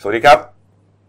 [0.00, 0.38] สวัสดีครับ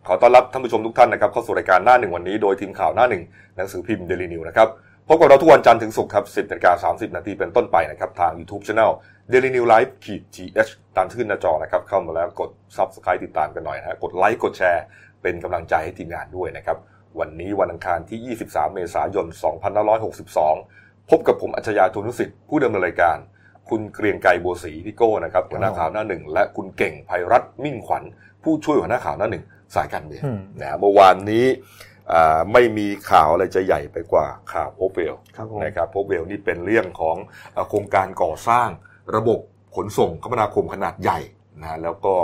[0.07, 3.23] ขอต้อนรับท่านผู้ชมทุกท่านนะครับเข้าสู่รายการหน้าหนึ่งวันนี้โดยทีมข่าวหน้าหนึ่ง
[3.57, 4.67] หนังสือพิมพ์เดลินิวนะครับ
[5.07, 8.91] พบกับเราทุกวันจันทร์ถึงศุกร์ครับ 10นาฬิกา30 นาทีเป็นต้นไปนะครับทาง YouTube Channel
[9.31, 14.83] Daily New Life ขีด th ตามที่ขึ้นหน้าจอนะครับเข้ามาแล้วกด Subscribe ติดตามกันหน่อยนะฮะกดไลค์กดแชร์
[15.21, 16.77] เป็นกำลังใจให้ทีมงานด้วยนะครับ
[17.19, 19.25] วันนี้วันอังคารที่ 23 เมษายน
[19.97, 23.17] 2562 พบกับผมอัจฉริยะทุนุสิทธิ์ผู้ดำเนินรายการ
[23.69, 28.03] คุณเกรียงไกรบัวศรีพี่โก้นะครับหัวหน้าข่าวหน้าหนึ่งและคุณเก่งภัยรัตน์มิ่งขวัญ
[28.43, 29.43] ผู้ช่วยหัวหน้าข่าวหน้าหนึ่ง
[29.75, 31.45] สายการเมืองอืมนะฮะเมื่อวานนี้
[32.13, 37.15] อ่าไม่มีข่าวอะไรจะใหญ่ไปกว่าข่าวโอเวลครับผมนะครับโอเวลนี่เป็นเรื่องของ
[37.53, 38.69] เอ่อโครงการก่อสร้าง
[39.15, 39.39] ระบบ
[39.75, 41.19] ขนส่งคมนาคมขนาดใหญ่
[41.61, 42.15] นะฮะแล้วก็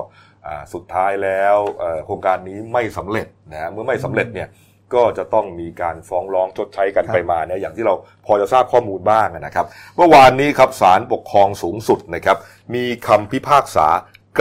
[0.48, 4.50] อ่าสุดท้ายแล้วเอ่อโครงการนี้ไม่สำเร็จนะฮะเมื่อไม่สำเร็จเนี่ย
[4.95, 7.94] ก็จะต้องมีการฟ้องร้องชดใช้กันครับไปมาเนี่ยอย่างที่เรา
[8.26, 12.38] พอจะทราบข้อมูลบ้างนะครับ เมื่อวานนี้ครับศาลปกครองสูงสุดนะครับ
[12.76, 13.88] มีคำพิพากษา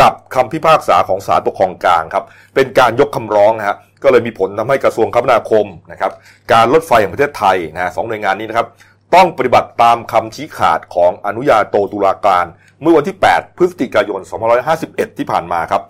[0.01, 6.13] กับคำพิพากษาของศาลปกครองกลางครับเป็นการยกคำร้องนะฮะก็เลยมีผลทำให้กระทรวงคมนาคมนะครับ
[6.53, 8.69] การรถไฟแห่งประเทศไทยนะฮะสองหน่วยงานนี้นะครับ
[9.15, 12.47] ต้องปฏิบัติตามคำชี้ขาดของอนุญาโตตุลาการ
[12.83, 14.21] เมื่อวันที่ 8 พฤศจิกายน
[14.71, 15.83] 2551 ที่ผ่านมาครับ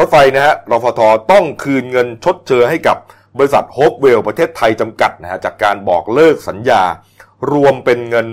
[0.00, 1.00] รถไฟนะฮะรฟท
[1.32, 2.96] ต้องคืนเงินชดเชยให้กับ
[3.38, 6.82] บริษัทโฮปเวลประเทศไทยจำกัดนะฮะจากการบอกเลิกสัญญา
[7.52, 8.26] รวมเป็นเงิน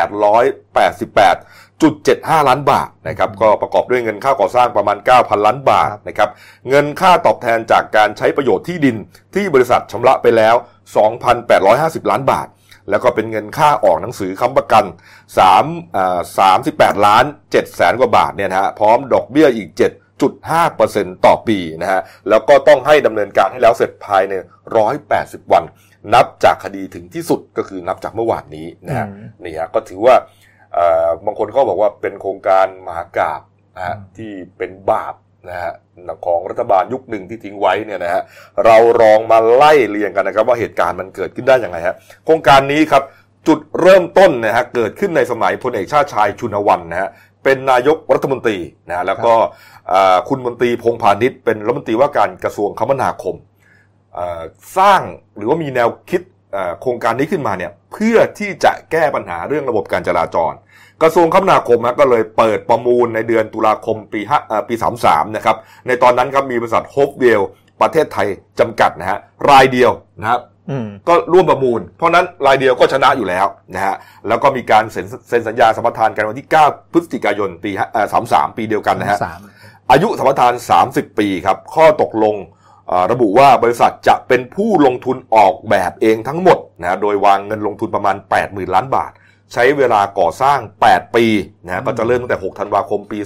[0.00, 6.30] 11,888 11,888.75 ล้านบาทนะครับก็ประกอบด้วยเงินค่าก่อสร้างประมาณ 9,000 ล้านบาทนะครับ
[6.68, 8.96] เงินค่าตอบแทนจากการใช้ประโยชน์ที่ดิน
[9.34, 10.54] ที่บริษัทชำระไปแล้ว
[11.32, 12.46] 2,850 ล้านบาท
[12.90, 14.84] แล้วก็เป็นเงินค่าออกหนังสือค้ำประกัน
[15.40, 16.18] 3อ่า
[16.62, 19.68] 38 ล้าน7แสนกว่าบาทเนี่ยนะฮะพร้อมดอกเบี้ยอีก
[20.48, 24.32] 7.5%ต่อปีนะฮะแล้วก็ต้องให้ดำเนินการให้แล้วเสร็จภายใน
[24.92, 25.64] 180 วัน
[26.14, 30.39] นับจากคดีถึงที่สุดก็คือนับจากเมื่อวานนี้นะฮะอืมนี่ฮะก็ถือว่าเอ่อ
[31.24, 33.40] บางคนก็บอกว่าเป็นโครงการมหากาบ
[33.76, 35.14] นะฮะอืมที่เป็นบาป
[35.50, 35.72] นะฮะ
[36.26, 38.22] ของรัฐบาลยุคหนึ่งที่ทิ้งไว้เนี่ยนะฮะ
[38.64, 43.02] เราลองมาไล่เรียงกันนะครับ ว่าเหตุการณ์มันเกิดขึ้นได้ยังไงฮะโครงการนี้ครับ
[43.48, 47.08] จุดเริ่มต้นนะฮะเกิดขึ้นในสมัยพลเอกชาติชายชุนวันนะฮะ
[47.44, 48.58] เป็นนายกรัฐมนตรี
[48.88, 49.34] นะฮะแล้วก็
[49.92, 53.36] อ่าคุณมนตรีพงษ์พาณิชย์เป็นรัฐมนตรีว่าการกระทรวงคมนาคม
[54.14, 54.42] เอ่อ
[54.78, 55.00] สร้าง
[55.36, 60.52] หรือว่ามีแนวคิดเอ่อโครงการนี้ขึ้นมาเนี่ยเพื่อที่จะแก้ปัญหาเรื่องระบบการจราจร
[61.02, 64.74] กระทรวงคมนาคมนะก็เลยเปิดประมูลในเดือนตุลาคมปีห้าเอ่อปี
[65.04, 65.56] 33 นะครับ
[65.86, 67.40] ในตอนนั้นครับมีบริษัทโฮปเวล
[67.80, 68.26] ประเทศไทย
[68.60, 69.18] จำกัดนะฮะ
[69.50, 69.90] รายเดียว
[70.20, 70.40] นะครับ
[70.70, 73.94] อืมก็ร่วมประมูล เพราะนั้นรายเดียวก็ชนะอยู่แล้วนะฮะ
[74.28, 79.40] แล้วก็มีการเซ็นเซ็นสัญญาสัมปทานกันวันที่ 9 พฤศจิกายนปีห้าเอ่อ33 ปีเดียวกันนะฮะสาม
[79.90, 80.52] อายุสัมปทาน
[80.86, 82.34] 30 ปีครับ ข้อตกลง
[82.88, 89.12] เอ่อระบุว่าบริษัทจะเป็นผู้ลงทุนออกแบบเองทั้งหมดนะโดยวางเงินลงทุนประมาณ 80,000 ล้านบาท
[89.52, 91.26] ใช้เวลาก่อสร้าง 8 ปี
[91.64, 93.18] นะก็จะเริ่มตั้งแต่ 6 ธันวาคมปี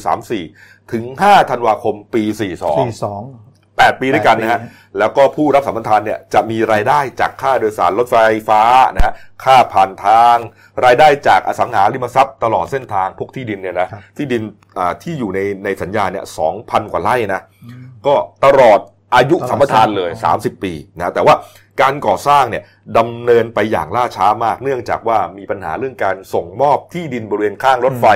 [0.42, 2.62] 34 ถึง 5 ธันวาคมปีสี่42
[3.04, 3.22] สอง
[3.66, 8.16] 8ปีด้วยกันนะฮะแปดปีแล้วก็ผู้รับสัมปทานเนี่ยจะมีรายได้จากค่าโดยสารรถไฟ
[8.48, 8.62] ฟ้า
[8.94, 9.12] นะฮะ
[9.44, 10.36] ค่าผ่านทาง
[10.84, 14.42] รายได้จากอสังหาริมทรัพย์ตลอดเส้นทางพวกที่ดินเนี่ยนะครับที่ดิน
[14.78, 16.24] อ่าที่อยู่ในในสัญญาเนี่ย
[16.58, 17.42] 2,000กว่าไร่นะ
[18.06, 18.14] ก็
[18.44, 18.78] ตลอด
[19.14, 21.34] อายุตลอดสัมปทานเลยอ๋อ30 ปีนะ แต่ว่า
[21.80, 22.64] การก่อสร้างเนี่ย
[22.98, 28.06] ดำเนินไปอย่างล่าช้ามาก เนื่องจากว่ามีปัญหาเรื่องการส่งมอบที่ดินบริเวณข้างรถไฟ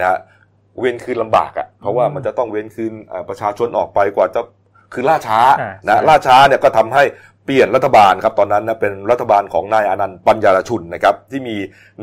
[0.00, 0.18] นะฮะ
[0.80, 4.40] เว้นคืนลำบากอะ่ะเพราะว่ามันจะต้องเว้นคืนอ่าประชาชนออกไปกว่าจะ
[4.92, 7.04] คือล่าช้าอ่านะใช่ล่าช้าเนี่ยก็ทำให้
[7.44, 11.56] เปลี่ยนรัฐบาลครับตอนนั้นนะเป็นรัฐบาลของนายอนันต์ปัญญารชุนนะครับที่มี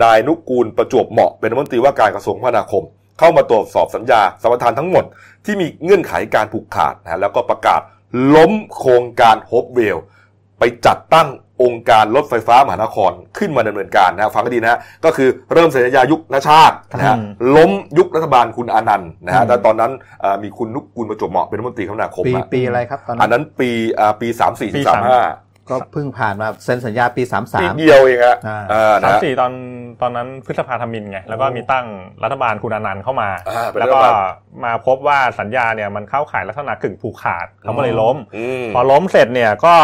[0.04, 2.84] นายนุกูลประจวบเหมาะเป็นรัฐมนตรีว่าการกระทรวงคมนาคม
[3.20, 5.06] เข้ามาตรวจสอบสัญญาสัมปทานทั้งหมด
[5.46, 7.82] ที่มีเงื่อนไขการผูกขาดนะแล้วก็ประกาศ
[8.36, 9.98] ล้มโครงการโฮปเวล
[10.62, 11.28] ไปจัดตั้ง
[11.64, 19.92] องค์การรถไฟฟ้ามหานครขึ้นมาดำเนินการนะฟังให้ดีนะก็คือเริ่มสัญญายุคนาชาตินะฮะอืมล้มยุครัฐบาลคุณอานันต์นะฮะอืมแต่ตอนนั้น
[20.24, 23.70] อ่ามีคุณนุกกุลประจวบเหมาะเป็นรัฐมนตรีคมนาคมปีอะปีอะไรครับตอนอันั้นนนั้นปี
[24.00, 25.22] อ่าปีสามสี่ปีสามห้า
[25.70, 29.52] ก็เพิ่งผ่านมาเซ็นสัญญาปีสามสาปีมเดียวเองฮะอ่าอ่าสานะมฮะสี่ตอน
[30.02, 31.86] ตอนนั้นพฤษภาธมินไงแล้วก็มีตั้ง
[32.24, 34.14] รัฐบาลคุณอนันต์เข้ามาอ่าเป็นแล้วรัฐก็บาล
[34.64, 39.76] มาพบว่าสัญญาเนี่ยมันเข้าข่ายลักษณะกึ่งผูกขาดเขาก็เลยล้มอืมพอล้มเสร็จเนี่ยก็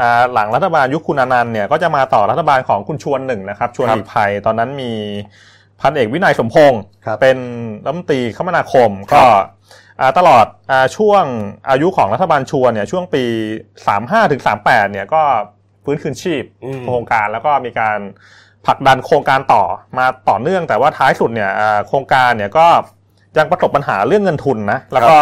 [0.00, 4.92] อ่าหลังรัฐบาลยุคคุณอนันต์เนี่ยก็จะมาต่อรัฐบาลของคุณชวนหนึ่งนะครับ ชวนครับหลีกภัยตอนนั้นมี
[5.80, 7.38] พันเอกวินัยสมพงศ์ครับเป็น
[7.84, 9.42] รัฐมนตรีคมนาคมครัก็บอ่า
[10.18, 11.24] ตลอดอ่าช่วง
[11.70, 13.24] อายุของรัฐบาลชวนเนี่ยช่วงปี
[13.78, 15.22] 35ถึง38เนี่ยก็
[15.84, 17.98] ฟื้นคืนชีพอืมโครงการแล้วก็มีการ
[18.66, 19.64] ผลักดันโครงการต่อ
[19.98, 22.66] มาต่อเนื่อง แต่ว่าท้ายสุดเนี่ยอ่าโครงการเนี่ยก็
[23.38, 25.18] ยังประสบปัญหาเรื่องเงินทุนนะแล้วก็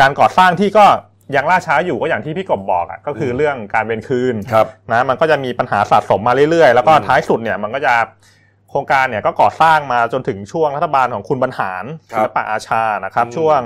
[0.00, 0.86] การก่อสร้างที่ก็
[1.36, 7.94] ยังล่าช้าอยู่ก็อย่างที่พี่กบบอกอะก็คือเรื่องการเวนคืนครับนะมันก็จะมีปัญหาสะสมมาเรื่อยๆ แล้วก็อืมท้ายสุดเนี่ยมันก็จะ
[8.70, 13.60] โครงการเนี่ยก็ก่อสร้างมาจนถึงช่วงรัฐบาลของคุณบรรหารครับศิลปะอาชานะครับอืมช่วง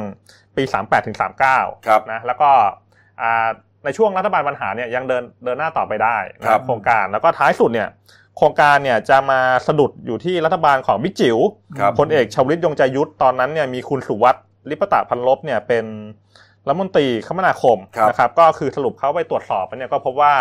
[0.57, 1.17] ปี 38ถึง
[1.51, 2.51] 39ครับนะแล้วก็
[3.21, 3.49] อ่า
[3.85, 7.89] ในช่วงรัฐบาลปัญหาเนี่ยยังเดินเดินหน้าต่อไปได้นะครับโครงการแล้วก็ท้ายสุดเนี่ย
[8.37, 11.39] โครงการเนี่ยจะมาสะดุดอยู่ที่รัฐบาลของบิ๊กจิ๋ว
[11.79, 15.85] ครับพลเอกชวลิตยงใจยุทธตอนนั้นเนี่ยมีคุณสุวัสดิ์ลิปตะพันลบเนี่ยเป็น
[16.67, 20.35] รัฐมนตรีคมนาคมครับนะครับ ก็คือสรุปเขาไปตรวจสอบแล้วเนี่ยก็พบว่า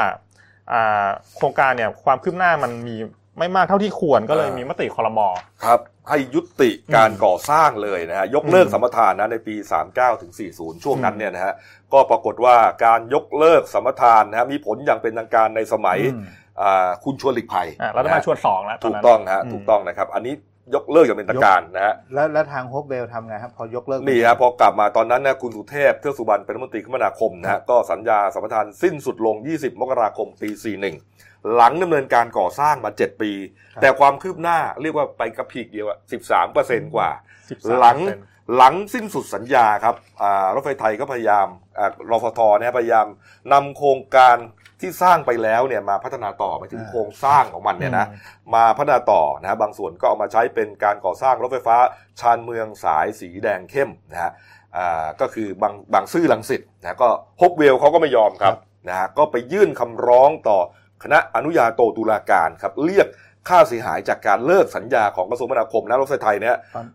[0.71, 2.95] อ่าโครงการเนี่ยความคืบหน้ามันมี
[3.37, 5.27] ไม่มากเท่าที่ควรก็เลยมีมติคอรมอ
[5.63, 5.79] ครับ
[6.09, 9.55] ให้ยุติการก่อสร้างเลยนะฮะยกเลิกสัมปทานนะในปี
[9.89, 11.53] 39ถึง40 ช่วงนั้นเนี่ยนะฮะ
[11.93, 12.55] ก็ปรากฏว่า
[12.85, 16.23] การยกเลิกสัมปทานนะฮะมีผลอย่างเป็นทางการในสมัยอืม
[16.61, 20.33] อ่าคุณชวนหลีกภัยอะรัฐบาลนะฮะชวนสองแล้วตอนถูกนั้นต้องนะฮะอืมถูกต้องนะครับ อันนี้
[20.75, 33.31] ยกเลิกอย่างเป็นทางการนะฮะแล้วแล้วทางโฮปเวลทำไงครับพอยกเลิกนี่ฮะพอกลับมาตอนนั้นนะคุณสุเทพเทือกสุบรรณเป็นรัฐมนตรีคมนาคมนะฮะก็สัญญาสัมปทานสิ้นสุดลง 20 มกราคมปี 41 หลังดำเนินการก่อสร้างมา 7 ปี
[33.81, 37.09] แต่ความคืบหน้าเรียกว่าไปกระพีกเดียวอะ13เปอร์เซ็นต์กว่า
[37.45, 37.97] 13%หลัง
[38.55, 41.47] หลังสิ้นสุดสัญญาครับอ่ารถไฟไทยก็พยายาม
[41.79, 43.07] อ่ารฟทเนี่ยพยายาม
[43.53, 44.37] นำโครงการ
[44.81, 48.07] ที่สร้างไปแล้วเนี่ยมาพัฒนาต่อไปถึงโครงสร้างของมันเนี่ยนะ
[48.55, 51.77] มาพัฒนาต่อนะฮะบางส่วนก็เอามาใช้เป็นการก่อสร้างรถไฟฟ้า
[52.19, 54.31] ชานเมืองสายสีแดงเข้มนะฮะ
[54.77, 57.09] อ่าก็คือบางบางซื่อลังสิตนะก็
[57.41, 58.55] ฮกเวลเขาก็ไม่ยอมครับ
[58.89, 60.59] นะฮะก็ไปยื่นคำร้องต่อ
[61.03, 63.07] คณะอนุญาโตตุลาการครับเรียก
[63.49, 66.85] ค่าเสียหายจากการเลิกสัญญาของกระทรวงคมนาคมและรถไฟไทยเนี่ยตอน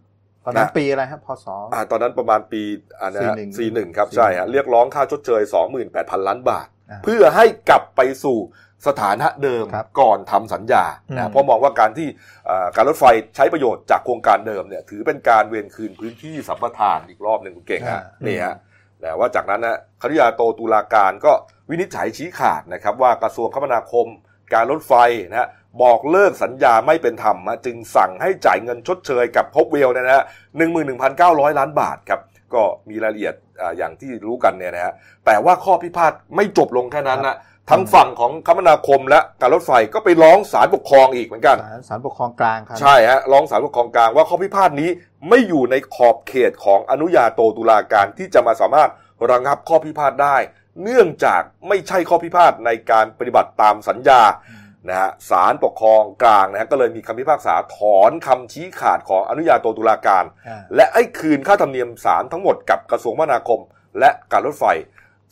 [0.45, 2.63] ตอนนั้นนะปีอะไรครับพศอ่าตอนนั้นประมาณปี
[3.01, 5.43] อ่านะฮะ41สี่หนึ่งครับ41ใช่ฮะเรียกร้องค่าชดเชย
[5.85, 8.39] 28,000 ล้านบาทอ่าเพื่อให้กลับไปสู่
[8.87, 12.09] สถานะเดิมครับก่อนทำสัญญาอืมนะเพราะมองว่าการที่
[12.49, 13.05] อ่าการรถไฟ
[13.37, 18.55] ใช้ประโยชน์จากโครงการเดิมเนี่ยถือเป็นการเวียนคืนพื้นที่สัมปทานอีกรอบหนึ่งคุณเก่งฮะอ่านี่ฮะ
[19.03, 21.33] แต่ว่าจากนั้นนะคณิยาโตตุลาการก็
[21.71, 24.07] วินิจฉัยชี้ขาดนะครับว่ากระทรวงคมนาคม
[24.55, 24.93] การรถไฟ
[25.31, 25.49] นะฮะ
[25.83, 30.25] บอกเลิกสัญญาไม่เป็นธรรมนะจึงสั่งให้จ่ายเงินชดเชยกับพบเวลเนี่ยนะฮะ
[30.57, 32.21] หนึ่งหมื่นหนึ่งพันเก้าร้อยล้านบาทครับ
[32.55, 33.35] ก็มีรายละเอียด
[33.79, 34.93] อย่างที่รู้กันเนี่ยนะฮะ
[35.27, 37.37] แต่ว่าข้อพิพาทไม่จบลงแค่นั้นนะ
[37.71, 44.91] ทั้งฝั่งของคมนาคมและการรถไฟก็ไปร้องศาลปกครองอีกเหมือนกันศาลศาลปกครองกลางครับใช่ฮะร้องศาลปกครองกลางว่าข้อพิพาทนี้
[45.29, 48.91] ไม่อยู่ในขอบเขตของอนุญาโตตุลาการที่จะมาสามารถ
[49.31, 50.37] ระงับข้อพิพาทได้
[50.83, 54.23] เนื่องจากไม่ใช่ข้อพิพาทในการปฏิบัติตามสัญญา
[54.89, 63.61] นะฮะศาลปกครองกลางนะฮะก็เลยมีคำพิพากษาถอนคำชี้ขาดของอนุญาโตตุลาการอ่าและให้คืนค่าธรรมเนียมศาลทั้งหมดกับกระทรวงคมนาคม
[63.99, 64.65] และการรถไฟ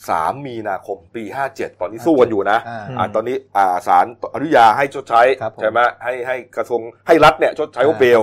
[0.03, 8.21] 3 มีนาคมปี 57 ตอนนี้สู้กันอยู่นะอ่าอ่าตอนนี้อ่าศาลอนุญาให้ชดใช้ครับผมใช่ไหมให้ให้กระทรวงให้รัฐเนี่ยชดใช้ว่าอ่าเบล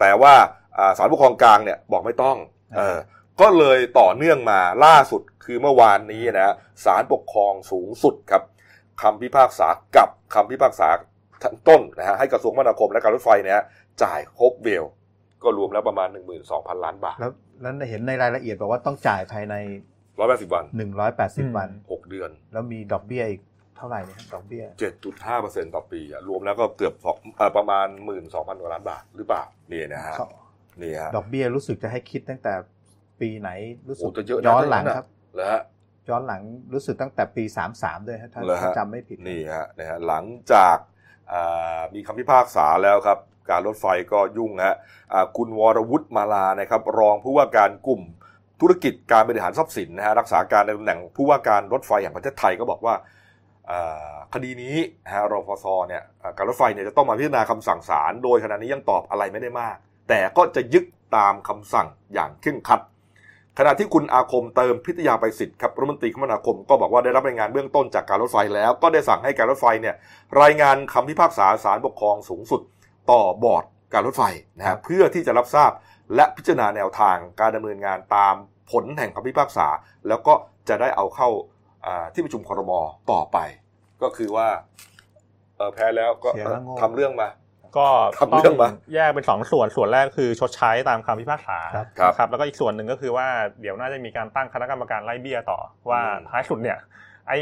[0.00, 0.34] แต่ว่า
[0.78, 2.36] อ่าศาลปกครองกลางเนี่ยบอกไม่ต้อง
[2.72, 2.98] อ่าเออ
[3.40, 8.42] ก็เลยต่อเนื่องมาล่าสุดคือเมื่อวานนี้นะศาลปกครองสูงสุดครับ
[9.02, 10.88] คำพิพากษากับคำพิพากษา
[11.42, 13.62] ชั้นต้นนะฮะให้กระทรวงคมนาคมและการรถไฟเนี่ย
[14.02, 14.84] จ่ายครบเบล
[15.42, 16.08] ก็รวมแล้วประมาณ
[16.46, 17.32] 12,000 ล้านบาท แล้ว
[17.62, 19.54] แล้วเห็นในรายละเอียดบอกว่าต้องจ่ายภายใน
[20.20, 20.64] 180วัน
[21.10, 23.42] 180วัน6เดือน แล้วมีดอกเบี้ยอีก
[23.76, 24.64] เท่าไหร่เนี่ยครับดอกเบี้ย
[25.20, 27.86] 7.5%ต่อปีอะรวมแล้วก็เกือบสองเอ่อประมาณ
[28.24, 30.28] 12,000กว่าล้านบาทหรือเปล่านี่นะฮะเขา
[30.82, 32.54] นี่ฮะดอกเบี้ยรู้สึกจะให้คิดตั้งแต่
[33.20, 33.50] ปีไหน
[33.88, 35.06] รู้สึกโอ้จะเยอะนะย้อนหลังครับ
[35.36, 35.62] แล้วฮะ
[36.08, 37.44] ย้อนหลังรู้สึกตั้งแต่ปี
[37.76, 40.76] 33 ด้วยฮะถ้าเหรอฮะถ้าจำไม่ผิดนี่ฮะนะฮะหลังจาก
[41.32, 43.18] อ่ามีคำพิพากษาแล้วครับ
[43.50, 44.76] การรถไฟก็ยุ่งฮะ
[45.12, 48.02] อ่าคุณวรวุฒิมาลานะครับ รองผู้ว่าการกลุ่ม
[48.60, 52.94] ธุรกิจการบริหารทรัพย์สินนะฮะรักษาการในตำแหน่งผู้ว่าการรถไฟแห่งประเทศไทยก็บอกว่า
[54.34, 54.76] คดีนี้
[55.12, 56.02] ฮะรฟสเนี่ย
[56.36, 59.76] การรถไฟเนี่ยจะต้องมาพิจารณาคำสั่งศาลโดยขณะนี้ยังตอบอะไรไม่ได้มาก
[60.08, 60.84] แต่ก็จะยึด
[61.16, 62.80] ตามคำสั่งอย่างเคร่งครัด
[63.58, 69.94] ขณะที่คุณอาคมเติมพิทยาไปสิทธิ์ครับรัฐมนตรีคมนาคมก็บอกว่าได้รับรายงานเบื้องต้นจากการรถไฟแล้ว ก็ได้สั่งให้การรถไฟเนี่ย
[70.42, 72.60] รายงานคำพิพากษาศาลปกครองสูงสุด
[73.10, 74.22] ต่อบอร์ดการรถไฟ
[74.58, 75.70] นะฮะเพื่อที่จะรับทราบ
[76.14, 78.34] และพิจารณาแนวทางการดำเนินงานตาม
[78.70, 79.66] ผลแห่งคำพิพากษา
[80.08, 80.32] แล้วก็
[80.68, 81.28] จะได้เอาเข้า
[81.86, 82.72] อ่าที่ประชุมครม
[83.12, 83.38] ต่อไป
[84.02, 84.48] ก็คือว่า
[85.56, 87.28] เออแพ้แล้วก็เสียแล้วโง่ทำเรื่องมา
[87.76, 87.86] ก็
[88.18, 93.26] ทำเรื่องมาแยกเป็นสองส่วนส่วนแรกคือชดใช้ตามคำพิพากษาครับครับนะครับแล้วก็อีกส่วนหนึ่งก็คือว่า
[93.60, 95.58] เดี๋ยวน่าจะมีการตั้งคณะกรรมการไล่เบี้ยต่อ
[95.90, 96.78] ว่าอืมท้ายสุดเนี่ย
[97.28, 97.38] ไอ้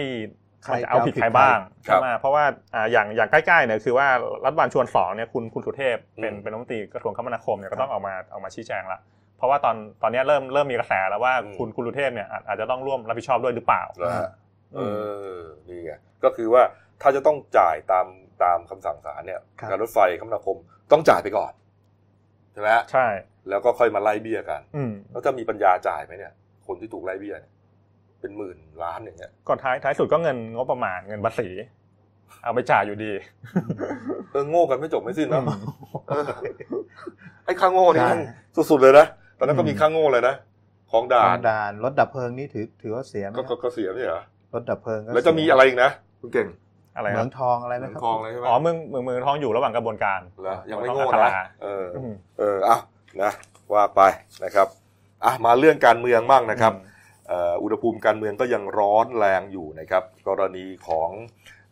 [0.64, 1.58] ใครมันจะเอาผิดจะเอาผิดใครบ้าง
[1.88, 2.44] ครับใช่ไหมเพราะว่า
[2.75, 4.08] อ่าอย่างอย่างใกล้ๆเนี่ยคือว่า
[4.44, 9.00] รัฐบาลชวนสองเนี่ยคุณคุณสุเทพเป็นอืมเป็นรัฐมนตรีกระทรวงคมนาคมเนี่ยก็ต้องออกมาออกมาชี้แจงละ
[9.38, 14.30] เพราะว่าตอนตอนเนี้ยเริ่มเริ่มมีกระแสแล้วว่าอืมคุณคุณสุเทพเนี่ยอาจอาจจะต้องร่วมรับผิดชอบด้วยหรือเปล่าเหรอฮะ
[14.75, 15.92] เออืมอนี่ไง
[16.25, 16.62] ก็คือว่า
[17.02, 18.07] ถ้าจะต้องจ่ายตาม
[18.42, 20.57] ตามคำสั่งศาลเนี่ยครับการรถไฟคมนาคม
[20.92, 21.52] ต้องจ่ายไปก่อน
[22.52, 23.07] ใช่ไหมฮะใช่
[23.49, 26.33] แล้วก็ค่อยมาไล่เบี้ยกันอืมแล้วจะมีปัญญาจ่ายไหมเนี่ย
[26.66, 27.52] คนที่ถูกไล่เบี้ยเนี่ย
[28.21, 31.49] เป็นหมื่นล้านอย่างเงี้ยก่อนท้ายท้ายสุดก็เงินงบประมาณเงินภาษี
[32.42, 33.12] เอาไปจ่ายอยู่ดี
[34.33, 35.59] เออโง่กันไม่จบไม่สิ้นนะอืม
[36.09, 36.23] เออ
[37.45, 38.21] ไอ้ค่าโง่นี่ใช่มัน
[38.71, 39.07] สุดๆเลยนะ
[39.38, 40.35] ตอนนั้นก็มีอืมค่าโง่เลยนะ
[40.90, 44.23] คลองด่าคลอนงด่านรถดับเพลิงนี่ถือถือว่าเสียไหมก็คก็รับก็เสียไม่ใช่เหรอ
[44.54, 45.90] รถดับเพลิงก็แล้วจะมีอะไรอีกนะ
[46.21, 46.49] คุณเก่ง
[46.97, 52.78] อะไรเหคมืรัอบงทองอะไรไหมเมืองครับทองเลยใช่ไหมอ๋อเมืองเมืองเมืองทองอยู่ระหว่างกระบวนการเหรอยังไม่โง่เมืองทองอัคนะราเออออืมเอออะ
[53.23, 53.33] นะ
[53.73, 54.02] ว่าไป
[54.45, 54.68] นะครับ
[55.25, 56.75] อะมาเรื่องการเมืองบ้างนะครับ
[57.28, 61.11] เอ่ออุณหภูมิการเมืองก็ยังร้อนแรงอยู่นะครับ กรณีของ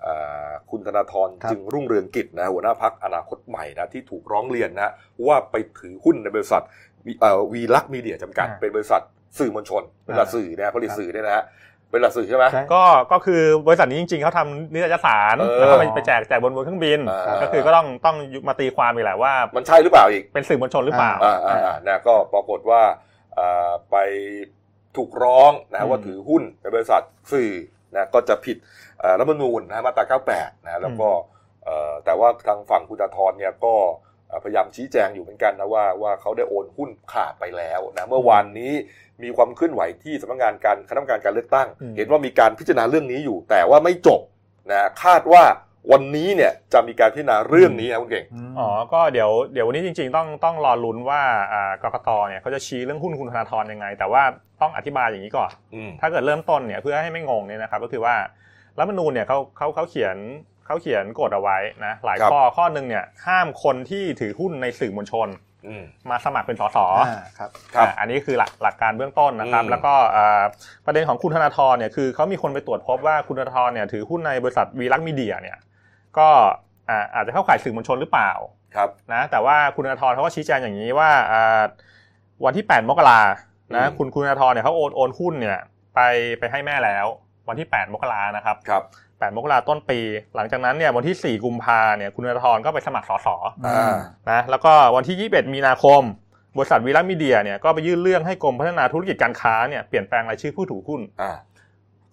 [0.02, 0.14] เอ่
[0.48, 4.90] อคุณธนาธรครับจึงรุ่งเรืองกิจนะหัวหน้าพักอนาคตใหม่นะที่ถูกร้องเรียนนะ
[5.26, 6.64] ว่าไปถือหุ้นในบริษัท
[7.06, 9.02] วีเอ่อวีลักมีเดียจำกัด เป็นบริษัท
[9.38, 11.44] สื่อมวลชนเป็นบริษัทสื่อนะผลิตสื่อเนี่ยนะฮะ
[11.90, 18.16] เป็นบริษัทสื่อใช่ไหมใช่ก็ก็คือบริษัทนี้จริงๆเขาทำนิตยสารเออแล้วก็ไปไปแจกแจกบนบนเครื่องบินอ่าก็คือก็ต้องต้อง
[18.48, 22.82] มาตีความอีกแหละว่า มันใช่หรือเปล่าอีกเป็นสื่อมวลชนหรือเปล่าอ่าอ่าอ่านะก็ปรากฏว่า
[23.38, 23.96] อ่าไป
[24.96, 27.50] ถูกร้องนะอืมว่าถือหุ้นในบริษัทสื่อ
[27.94, 28.56] นะก็จะผิด
[29.00, 31.08] เอ่อรัฐธรรมนูญนะมาตรา 98 นะแล้วก็
[31.64, 34.05] เอ่อแต่ว่าทางฝั่งคุณธทรเนี่ยก็เอ่อ
[34.44, 38.72] พยายามชี้แจงอยู่เหมือนกันนะว่าว่าเขาได้โอนหุ้นขาดไปแล้วนะเมื่อวานนี้
[39.22, 44.20] มีความเคลื่อนไหวที่สำนักงานการคณะกรรมการการเลือกตั้งอืมเห็นว่ามีการพิจารณาเรื่องนี้อยู่ แต่ว่าไม่จบ
[44.70, 45.44] นะคาดว่า
[45.92, 54.22] วันนี้เนี่ยจะมีการพิจารณาเรื่องนี้นะคุณเก่งมอ๋อก็เดี๋ยวเดี๋ยววันนี้จริง ๆ ต้องต้องรอลุ้นว่าอ่ากกตเนี่ยเขาจะชี้เรื่องหุ้นคุณธนาธรยังไง แต่ว่า
[54.60, 58.16] ต้องอธิบายอย่างนี้ก่อนอืมถ้าเกิดเริ่มต้นเนี่ยเพื่อให้ไม่งงเนี่ยนะครับก็คือว่า
[58.78, 60.16] รัฐธรรมนูญเนี่ยเขาเขาเขาเขียน
[60.66, 65.28] เขาเขียนกฎเอาไว้นะหลายครับข้อข้อหนึ่งเนี่ยห้ามคนที่ถือหุ้นในสื่อมวลชน
[65.66, 70.42] อืมมาสมัครเป็นสสอ่าครับครับอ่าอันนี้คือหลักหลักการเบื้องต้นนะครับอืมแล้วก็อ่า
[70.86, 75.58] ประเด็นของคุณธนาธรเนี่ยคือเขามีคนไปตรวจพบว่าคุณธนาธรเนี่ยถือหุ้นในบริษัทวีลักมีเดียเนี่ย
[76.18, 76.28] ก็
[76.88, 78.32] อ่าอาจจะเข้าข่ายสื่อมวลชนหรือเปล่า
[78.74, 81.62] ครับนะแต่ว่าคุณธนาธรเขาก็ชี้แจงอย่างนี้ว่าอ่า
[82.44, 83.20] วันที่ 8 มกรา
[83.74, 85.60] นะอืมคุณคุณธนาธรเนี่ยเขาโอนโอนหุ้นเนี่ย
[85.94, 86.00] ไป
[86.38, 87.06] ไปให้แม่แล้ว
[87.48, 88.82] วันที่ 8 มกรานะครับครับ
[89.18, 89.98] 8 มกราต้นปี
[90.36, 93.28] หลังจากนั้นเนี่ยวันที่ 4 กุมภาเนี่ยคุณธนาธรก็ไปสมัครสส
[93.66, 93.96] อ่า
[94.30, 96.02] นะแล้วก็วันที่ 21 มีนาคม
[96.56, 101.32] บริษัทวีลักมีเดียเนี่ยก็ไปยื่นเรื่องให้กรมพัฒนาธุรกิจการค้าเนี่ยเปลี่ยนแปลงรายชื่อผู้ถือหุ้นอ่า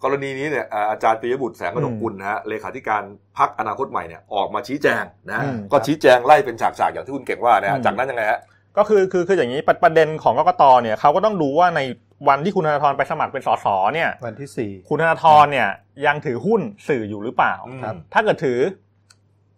[0.02, 3.02] กรณีนี้เนี่ยอ่าอาจารย์ปิยบุตรแสงกนกกุลนะฮะเลขาธิการ
[3.38, 8.40] พักอนาคตใหม่เนี่ยออกมาชี้แจงนะฮะอืมก็ชี้แจงไล่เป็นฉากๆอย่างที่คุณเก่งว่านะฮะอืมจากนั้นยังไงฮะ
[8.78, 11.80] ก็คือคือคืออย่างนี้ประประเด็นของกกตเนี่ยเขาก็ต้องดูว่าใน
[12.28, 15.68] วันที่คุณธนาธรไปสมัครเป็นสสเนี่ย วันที่สี่คุณธนาธรเนี่ย
[16.06, 18.60] ยังถือหุ้นสื่ออยู่หรือเปล่าอืมครับถ้าเกิดถือ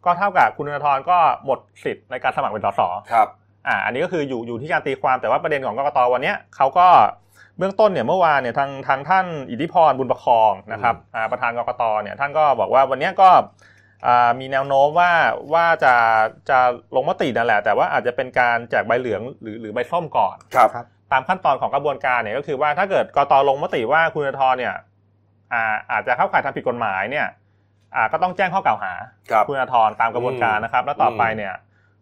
[0.05, 2.81] ก็เท่ากับคุณธนาธรก็หมดสิทธิ์ในการสมัครเป็นสส
[3.13, 3.29] ครับ
[3.69, 6.89] อ่าอันนี้ก็คืออยู่อยู่ที่การตีความแต่ว่าประเด็นของกกตวันเนี้ยเขาก็
[7.59, 13.31] เบื้องต้นเนี่ยเมื่อวานเนี่ยทางทางท่านอิทธิพรบุญประคองนะครับอ่าประธานกกตเนี่ยท่านก็บอกว่าวันเนี้ยก็
[14.07, 15.13] อ่ามีแนวโน้มว่า
[15.55, 15.95] ว่าจะ
[16.51, 16.59] จะ
[16.95, 24.75] ลงมตินั่นแหละ แต่ว่าอาจจะเป็นการแจกใบเหลืองหรือหรือใบส้มก่อนครับครับ ตามขั้นตอนของกระบวนการเนี่ยก็คือว่าถ้าเกิดกตลงมติว่าคุณธนาธรเนี่ย
[25.53, 27.27] อ่าอาจจะเข้าข่ายทำผิดกฎหมายเนี่ย
[27.95, 28.93] อ่าก็ต้องแจ้งข้อกล่าวหา
[29.31, 31.55] ครับคุณธนาธรตามกระบวนการนะครับ แล้วต่อไปเนี่ย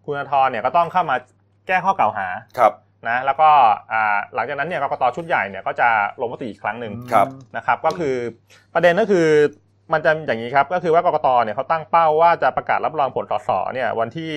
[0.04, 1.16] คุณธนาธรเนี่ยก็ต้องเข้ามา
[1.66, 2.26] แก้ข้อกล่าวหา
[2.58, 2.73] ครับ
[3.08, 3.50] นะแล้วก็
[3.92, 5.88] อ่าหลังจากนั้นเนี่ยกกตชุดใหญ่เนี่ยก็จะ
[6.20, 8.14] ลงมติอีกครั้งหนึ่งครับนะครับ ก็คือ
[8.75, 9.28] ประเด็นก็คือ
[9.92, 14.32] มันจะอย่างนี้ครับ ก็คือว่ากกตเนี่ยเขาตั้งเป้าว่าจะประกาศรับรองผลสสเนี่ยวันที่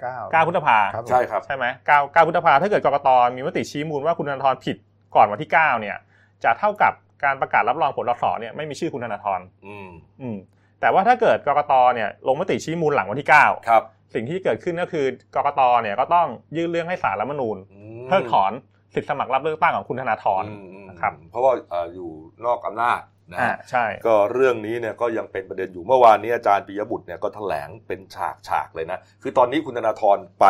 [0.00, 4.76] เก้า9พฤษภาครับผมใช่ครับใช่ไหมเก้าเก้าพฤษภาถ้าเกิดกกตมีมติชี้มูลว่าคุณธนาธรผิด
[5.16, 5.96] ก่อนวันที่ 9 เนี่ย
[6.44, 6.92] จะเท่ากับ
[7.24, 9.88] การประกาศรับรองผลสสเนี่ยไม่มีชื่อคุณธนาธรอืม
[10.20, 10.36] อืม
[10.80, 13.82] แต่ว่าถ้าเกิดกกตเนี่ยลงมติชี้มูลหลังวันที่ 9 ครับ
[14.14, 18.52] สิ่งที่เกิดขึ้นก็คือกกตเนี่ยก็ต้องยื่นเรื่องให้สารรัฐธรรมนูญอืมเพิกถอน
[18.94, 22.10] สิทธิสมัครรับเลือกตั้งของคุณธนาธรอืมอืมนะครับเพราะว่าเอ่ออยู่
[22.46, 23.00] นอกอำนาจ
[23.32, 30.46] นะอ่าฮะใช่ก็เรื่องนี้เนี่ยก็ยังเป็นประเด็นอยู่เมื่อวานนี้อาจารย์ปิยบุตรเนี่ยก็แถลงเป็นฉากฉากๆเลยนะ คือตอนนี้คุณธนาธรไป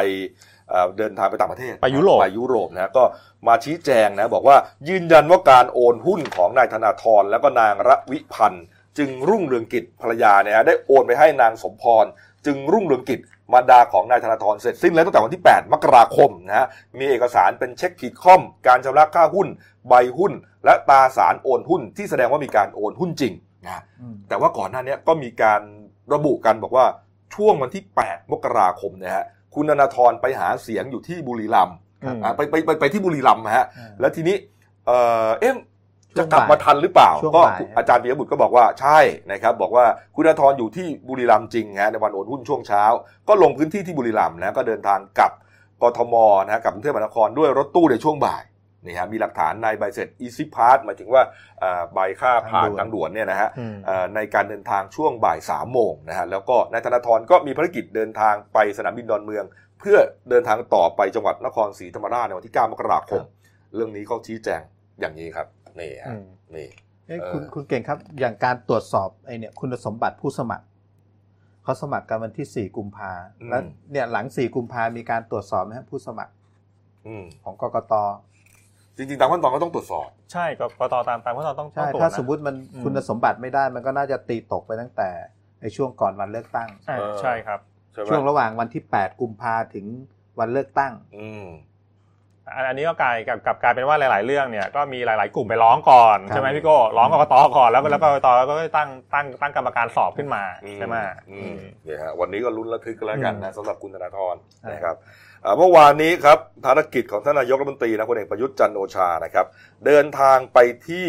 [0.70, 3.04] เอ่อเดินทางไปต่างประเทศ ไปยุโรปไปยุโรปนะก็
[3.48, 4.56] มาชี้แจงนะบอกว่า
[4.88, 8.64] ยืนยันว่าการโอนหุ้นของนายธนาธรแล้วก็นางระวิพันธ์
[8.98, 12.04] จึงรุ่งเรืองกิจภรรยาเนี่ยได้โอนไปให้นางสมพร
[12.46, 13.20] จึงรุ่งเรืองกิจ
[13.52, 16.66] มารดาของนายธนาธรเสร็จสิ้นแล้วตั้งแต่วันที่ 8 มกราคมนะฮะ
[16.98, 19.48] มีเอกสารเป็นเช็คขีดข้อม การชำระค่าหุ้น
[19.88, 20.32] ใบหุ้น
[20.64, 23.32] และตราสารโอนหุ้น ที่แสดงว่ามีการโอนหุ้นจริง
[23.64, 25.60] นะอืมแต่ว่าก่อนหน้านี้ก็มีการ
[26.14, 26.86] ระบุกันบอกว่า
[27.34, 29.24] ช่วงวันที่ 8 มกราคมเนะฮะ
[29.54, 34.36] คุณธนาธรไปหาเสียงอยู่ที่บุรีรัมย์อืมอ่าไปไปไปไปที่บุรีรัมย์ฮะอ่าแล้วทีนี้
[34.86, 34.90] เอ
[35.26, 35.58] อเอ๊ะช่
[36.18, 38.98] จะวงกลับมาทันหรือเปล่าช่วงก็บ่ายอาจารย์ปิยบุตรก็บอกว่าใช่
[39.32, 42.84] นะครับ บอกว่าคุณธนาธรอยู่ที่บุรีรัมย์จริงฮะในวันโอนหุ้นช่วงเช้า
[43.28, 45.32] ก็ลงพื้นที่ที่บุรีรัมย์นะก็เดินทางกลับ
[45.82, 48.42] กทมนะฮะกับกรุงเทพมหานครด้วยรถตู้ในช่วงบ่าย
[48.84, 51.22] นี่ฮะมีหลักฐานในใบเสร็จ Easy Pass หมายถึงว่า
[51.62, 59.44] อ่าใบค่าผ่านทางด่วนเนี่ยนะฮะอืมเอ่อในการเดินทางช่วงบ่ายสามโมงนะฮะแล้วก็นายธนาธรก็มีภารกิจเดินทางไปสนามบินดอนเมือง
[59.80, 59.98] เพื่อ
[60.30, 63.22] เดินทางต่อไปจังหวัดนครศรีธรรมราชในวันที่ 9 มกราคม
[63.74, 64.60] เรื่องนี้เขาชี้แจง
[65.00, 65.46] อย่างนี้ครับ
[65.80, 66.24] นี่อืฮะม
[66.56, 66.68] นี่
[67.06, 70.64] เอ้ยเออคุณคุณเก่งครับ อย่างการตรวจสอบไอเนี่ย คุณสมบัติผู้สมัคร
[71.62, 73.12] เขาสมัครกันวันที่สี่กุมภา
[73.48, 76.32] แล้วเนี่ยหลังสี่กุมภามีการตรวจสอบไหมครับผู้สมัคร
[77.06, 77.94] อืมของกกต
[78.96, 85.10] จริงๆตามขั้นตอนก็ต้องตรวจสอบ ใช่กกตตามตามขั้นตอนต้องต้ใช่องตรวจถ้านะสมมุติมันอืมคุณสมบัติไม่ได้ มันก็น่าจะตีตกไปตั้งแต่
[85.60, 87.60] ในช่วงก่อนวันเลือกตั้งอ่าเออใช่ครับ
[87.92, 89.86] ใช่ไหมช่วงระหว่างวันที่ 8 กุมภาถึง
[90.38, 91.46] วันเลือกตั้ง อืม
[92.54, 100.42] อันอันนี้ก็กลายกับกับกลายเป็นว่าหลาย ๆ เรื่องเนี่ยก็มีหลาย ๆ กลุ่มไปร้องก่อนครับใช่ไหมพี่โก้ร้องกกตก่อนแล้วก็แล้วก็กกตก็ตั้งตั้งตั้งกรรมการสอบขึ้นมา
[100.78, 100.96] ใช่ไหม
[101.30, 104.96] อือืมมเนี่ยฮะวันนี้ก็ลุ้นระทึกกันแล้วกันนะอืมสำหรับคุณธนาธรใช่นะครับ
[105.44, 109.46] อ่าเมื่อวานนี้ครับภารกิจของท่านนายกรัฐมนตรีนะพลเอกประยุทธ์จันทร์โอชานะครับ
[109.86, 111.06] เดินทางไปที่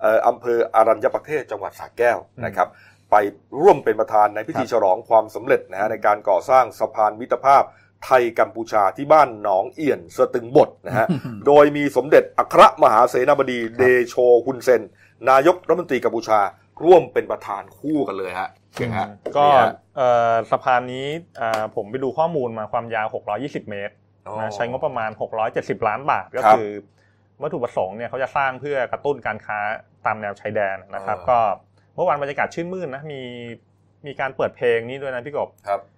[0.00, 2.68] เอ่ออำเภออารัญญประเทศจังหวัดสระแก้วนะครับ
[3.10, 3.16] ไป
[3.60, 7.62] ร่วมเป็นประธานในพิธีฉลองความสำเร็จนะฮะในการก่อสร้างสะพานมิตรภาพ
[8.04, 11.06] ไทยกัมพูชาที่บ้านหนองเอี่ยนสตึงบดนะฮะ
[11.46, 14.14] โดยมีสมเด็จอัครมหาเสนาบดีเดโช
[14.46, 14.82] ฮุนเซน
[15.30, 16.40] นายกรัฐมนตรีกัมพูชา
[16.84, 21.06] ร่วมเป็นประธานคู่กันเลยฮะเก่งฮะก็นี่ฮะเอ่อสะพานนี้
[21.38, 23.06] เอ่อผมไปดูข้อมูลมาความยาว
[23.38, 23.94] 620 เมตร
[24.26, 25.10] อ๋อนะใช้งบประมาณ
[25.48, 26.70] 670 ล้านบาทก็ครับคือ
[27.42, 29.58] วัตถุประสงค์เนี่ยเขาจะสร้างเพื่อกระตุ้นการค้า
[30.06, 31.38] ตามแนวชายแดนนะครับอ่าก็
[31.94, 33.22] เมื่อวานบรรยากาศชื่นมื่นนะมี
[34.06, 35.97] มีการเปิดเพลงนี้ด้วยนะพี่กบครับที่นาย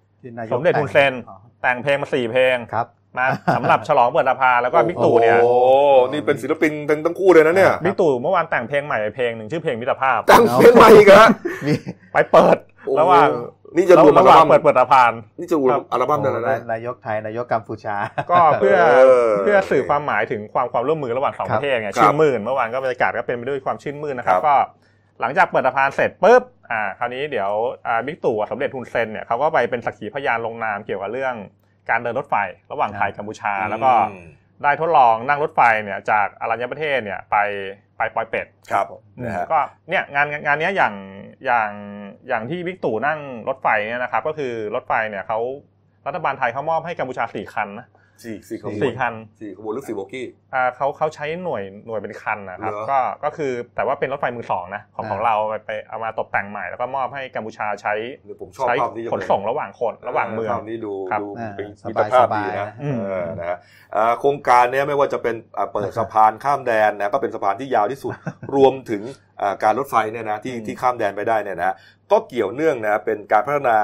[0.53, 2.87] สมเด็จฮุนเซนอ๋อแต่งเพลงมาสี่เพลงครับ
[3.17, 3.25] มา
[3.55, 5.55] สำหรับฉลองเปิดสภาแล้วก็บิ๊กตู่เนี่ยโอ้โห
[6.11, 11.29] นี่เป็นศิลปินทั้งทั้งคู่เลยนะเนี่ยบิ๊กตู่เมื่อวานแต่งเพลงใหม่ไปเพลงหนึ่งชื่อเพลงมิตรภาพตั้งเพลงใหม่อีกเหรอฮะ
[11.67, 11.73] มี
[12.13, 13.29] ไปเปิดโอ้โหระหว่าง
[13.77, 17.95] นี่จะรวมอัระลหว่างบั้มเปิดเปิดสภานนี่จะรวมอัลบั้มนั่นโอ้นะนายกไทยนายกกัมพูชา
[18.31, 24.55] ก็เพื่อเออเพื่อสื่อความหมายถึงความความร่วมมือระหว่างสองครัปบระเทศไงครับชื่นมื่นเมื่อวานก็บรรยากาศก็เป็นไปด้วยความชื่นมื่นนะครับครับก็
[25.21, 27.51] หลังจากเปิดสะพานเสร็จปุ๊บอ่าคราวนี้เดี๋ยว
[27.87, 31.35] อ่าบิ๊กตู่กับสมเด็จฮุนเซนเนี่ยเขาก็ไปเป็นสักขีพยานลงนามเกี่ยวกับเรื่อง
[31.89, 32.35] การเดินรถไฟ
[32.71, 34.27] ระหว่างไทยกัมพูชา แล้วก็อืม
[34.63, 37.35] ได้ทดลองนั่งรถไฟเนี่ยจากอรัญญประเทศเนี่ยไป
[37.97, 38.85] ไปปอยเป็ดครับ
[39.17, 39.59] อืมนะฮะก็
[39.89, 40.93] เนี่ยงานงานเนี้ยอย่าง
[41.45, 41.71] อย่าง
[42.27, 45.39] อย่างที่บิ๊กตู่นั่งรถไฟเนี่ยนะครับก็คือรถไฟเนี่ยเขา
[46.07, 47.87] รัฐบาลไทยเขามอบให้กัมพูชาสี่คันนะ
[48.23, 57.93] สี่สี่ขบวนสี่คันสี่ขบวนหรือสี่โบกี้อ่าเขาเขาใช้หน่วยหน่วยเป็นคันนะครับเหรอก็ก็คือแต่ว่าเป็นรถไฟมือสองนะของอ่าของเราไปไปเอามาตกแต่งใหม่แล้วก็มอบให้กัมพูชาใช้
[58.25, 63.57] เดี๋ยวผมชอบใช้ภาพนี้จัขนส่งระหว่างคนระหว่างเมืองภาพนี้ดูครับดูอ่าเป็นสมิบายตรภาพสบายดีนะนะอืมเออนะฮะ
[63.95, 68.13] อ่าโครงการเนี้ยไม่ว่าจะเป็นอ่าเปิดสะพานข้ามแดนนะก็เป็นสะพานที่ยาวที่สุด
[68.55, 69.01] รวมถึง
[69.41, 71.75] อ่าการรถไฟเนี่ยนะที่อืมที่ข้ามแดนไปได้เนี่ยนะ
[72.11, 73.77] ก็เกี่ยวเนื่องนะเป็นการพัฒนา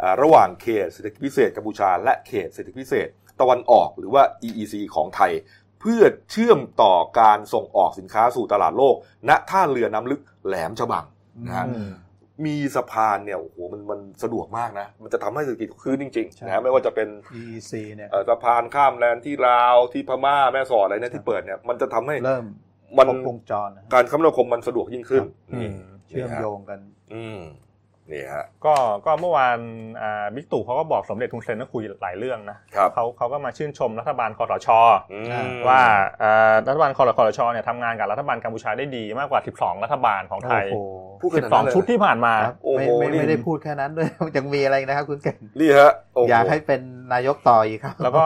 [0.00, 3.08] อ่าระหว่างเขตเศรษฐกิจพิเศษกัมพูชาและเขตเศรษฐกิจพิเศษ
[3.40, 5.32] ตะวันออกหรือว่า EEC ของไทย
[5.80, 8.94] เพื่อเชื่อมต่อการส่งออกสินค้าสู่ตลาดโลก
[9.28, 11.04] ณท่าเรือน้ำลึกแหลมฉบัง
[11.46, 11.90] นะฮะอืม
[12.46, 22.44] มีสะพานเนี่ยโอ้โหมันมันสะดวกมากนะ มันจะทำให้เศรษฐกิจคืนจริงใช่ๆนะฮะไม่ว่าจะเป็น EEC เนี่ยเอ่อสะพานข้ามแดนที่ลาวที่พม่าแม่สอดอะไรเนี่ยที่เปิดเนี่ยมันจะทำให้เริ่ม
[22.98, 26.78] มันครบวงจรนะการคมนาคมมันสะดวกยิ่งขึ้นอืนี่มเชื่อมโยงกัน
[27.14, 27.38] อืม
[28.12, 28.74] นี่ฮะก็
[29.06, 29.58] ก็เมื่อวาน
[30.00, 34.68] อ่าบิ๊กตู่เขาก็บอกสมเด็จฮุนเซนก็คุยหลายเรื่องนะครับเขาเขาก็มาชื่นชมรัฐบาลคสช.
[35.12, 35.82] อืมว่า
[36.22, 37.40] อ่ารัฐบาลคสช.
[37.52, 46.80] เนี่ยทำงานกับรัฐบาลกัมพูชาได้ดีมากกว่า 12 รัฐบาลของไทยโอ้โหพูดขนาดนั้นเลย12 ชุดที่ผ่านมาครับโอ้โหไม่ไม่นี่ไม่ได้พูดแค่นั้นด้วยยังมีอะไรนะครับคุณเก่งนี่ฮะโอ้โหยากให้เป็น
[47.12, 48.24] นายกต่ออีกครับ แล้วก็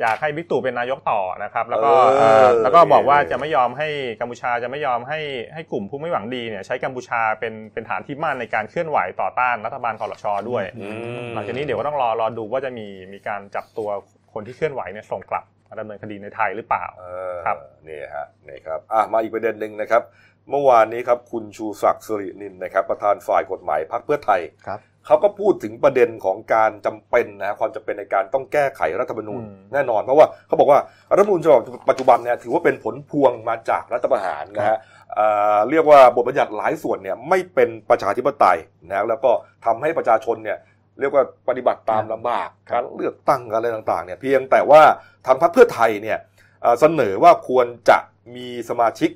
[0.00, 3.88] อยากให้บิ๊กตู่เป็นนายกต่อนะครับ แล้วก็เออเอ่อแล้วก็บอกว่านี่จะไม่ยอมให้
[4.20, 5.20] กัมพูชาจะไม่ยอมให้
[5.54, 10.88] ให้กลุ่มผู้ไม่หวังดีเนี่ยใช้กัมพูชาเป็นเป็นฐานที่มั่นในการเคลื่อนไหวต่อต้านรัฐบาลคอสชด้วยอื
[11.24, 13.88] มหลังจากนี้เดี๋ยวก็ต้องรอรอดูว่าจะมีมีการจับตัว
[14.32, 17.56] คนที่เคลื่อนไหวเนี่ยส่งกลับมาดำเนินคดีในไทยหรือเปล่าเออครับ
[17.88, 20.02] นี่ฮะนี่ครับอะมาอีกประเด็นหนึ่งนะครับ
[20.50, 30.78] เมื่อวานนี้ครับคุณชูศักดิ์สิรินินนะครับ ประธานฝ่ายกฎหมายพรรคเพื่อไทยครับ เขาก็พูดถึงประเด็นของการจำเป็นนะความจำเป็นในการต้องแก้ไขรัฐธรรมนูญอืมแน่นอน เพราะว่าเขาบอกว่า
[31.16, 34.78] รัฐธรรมนูญฉบับปัจจุบันเนี่ยถือว่าเป็นผลพวงมาจากรัฐประหารนะฮะ
[35.14, 39.30] เอ่อเรียกว่าบทบัญญัติหลายส่วนเนี่ยไม่เป็นประชาธิปไตยนะแล้วก็
[39.66, 40.58] ทำให้ประชาชนเนี่ย
[41.00, 44.82] เรียกว่าปฏิบัติตามลำบากการเลือกตั้งอะไรต่างๆเนี่ยเพียงแต่ว่า
[45.26, 46.18] ทางพรรคเพื่อไทยเนี่ย
[46.62, 47.98] เอ่อเสนอว่าควรจะ
[48.36, 49.10] มีสมาชิก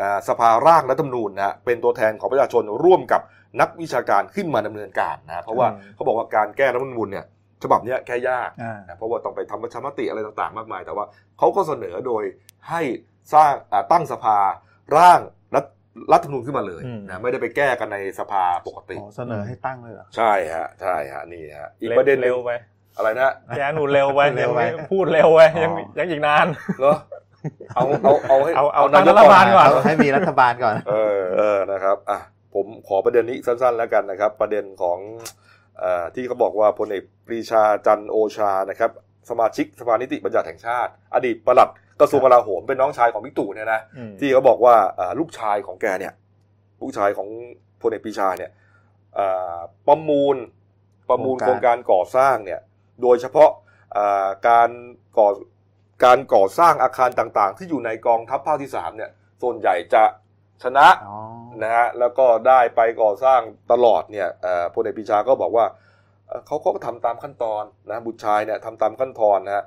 [0.00, 3.20] อ่าสภาร่างรัฐธรรมนูญนะฮะเป็นตัวแทนของประชาชนร่วมกับ
[3.60, 7.24] นักวิชาการขึ้นมาดำเนินการนะเพราะว่าอืมเขาบอกว่าการแก้รัฐธรรมนูญเนี่ย
[7.62, 11.04] ฉบับเนี้ยแก้ยากอ่านะเพราะว่าต้องไปทำประชามติอะไรต่างๆ มากมาย แต่ว่า
[11.38, 12.22] เขาก็เสนอโดย
[12.70, 12.82] ให้
[13.34, 14.38] สร้างอ่าตั้งสภา
[14.96, 15.20] ร่าง
[15.54, 15.64] รัฐ
[16.12, 22.52] รัฐธรรมนูญขึ้นมาเลยอืมนะไม่ได้ไปแก้กันในสภาปกติอ๋อเสนอให้ตั้งเลยเหรอใช่ฮะใช่ฮะนี่ฮะอีกประเด็นหนึ่เร็งวไป
[22.96, 26.46] อะไรนะแกหนูเร็วไปเร็ยังวไปไม่พูดเร็วไปยังอ๋อยังอีกนาน
[26.80, 26.94] เหรอ
[27.74, 32.18] เอาเอาเอาให้เอาเอานายกตั้งรัฐบาลก่อนให้มีรัฐบาลก่อน เออเออนะครับอะ
[32.54, 34.98] ผมขอประเด็นนี้สั้นๆแล้วกันนะครับ ประเด็นของ
[35.78, 38.90] เอ่อที่เขาบอกว่าพลเอกปรีชาจันทร์โอชานะครับ
[39.30, 46.12] สมาชิกสภานิติบัญญัติแห่งชาติ อดีตปลัดกระทรวงกลาโหมเป็นน้องชายของบิ๊กตู่เนี่ยนะอืมที่เขาบอกว่าเอ่อลูกชายของแกเนี่ย
[46.80, 47.28] ลูกชายของ
[47.82, 48.50] พลเอกปรีชาเนี่ย
[49.14, 50.36] เอ่อประมูล
[51.08, 52.60] ประมูลโคโครรงงกาการรก่อสร้างเนี่ย
[53.02, 53.50] โดยเฉพาะ
[53.92, 54.70] เอ่อการ
[55.18, 55.28] ก่อ
[56.04, 59.10] การก่อสร้างอาคารต่างๆ ที่อยู่ในกองทัพภาคที่สามเนี่ย
[59.42, 60.02] ส่วนใหญ่จะ
[60.62, 61.18] ชนะอ๋อ
[61.62, 63.40] นะฮะแล้วก็ได้ไปก่อสร้าง
[63.72, 65.66] ตลอดเนี่ยเอ่อพลเอกปรีชาก็บอกว่า
[66.28, 69.64] เอ่อเขาก็ทำตามขั้นตอนนะบุตรชายเนี่ยทำตามขั้นตอนนะฮะ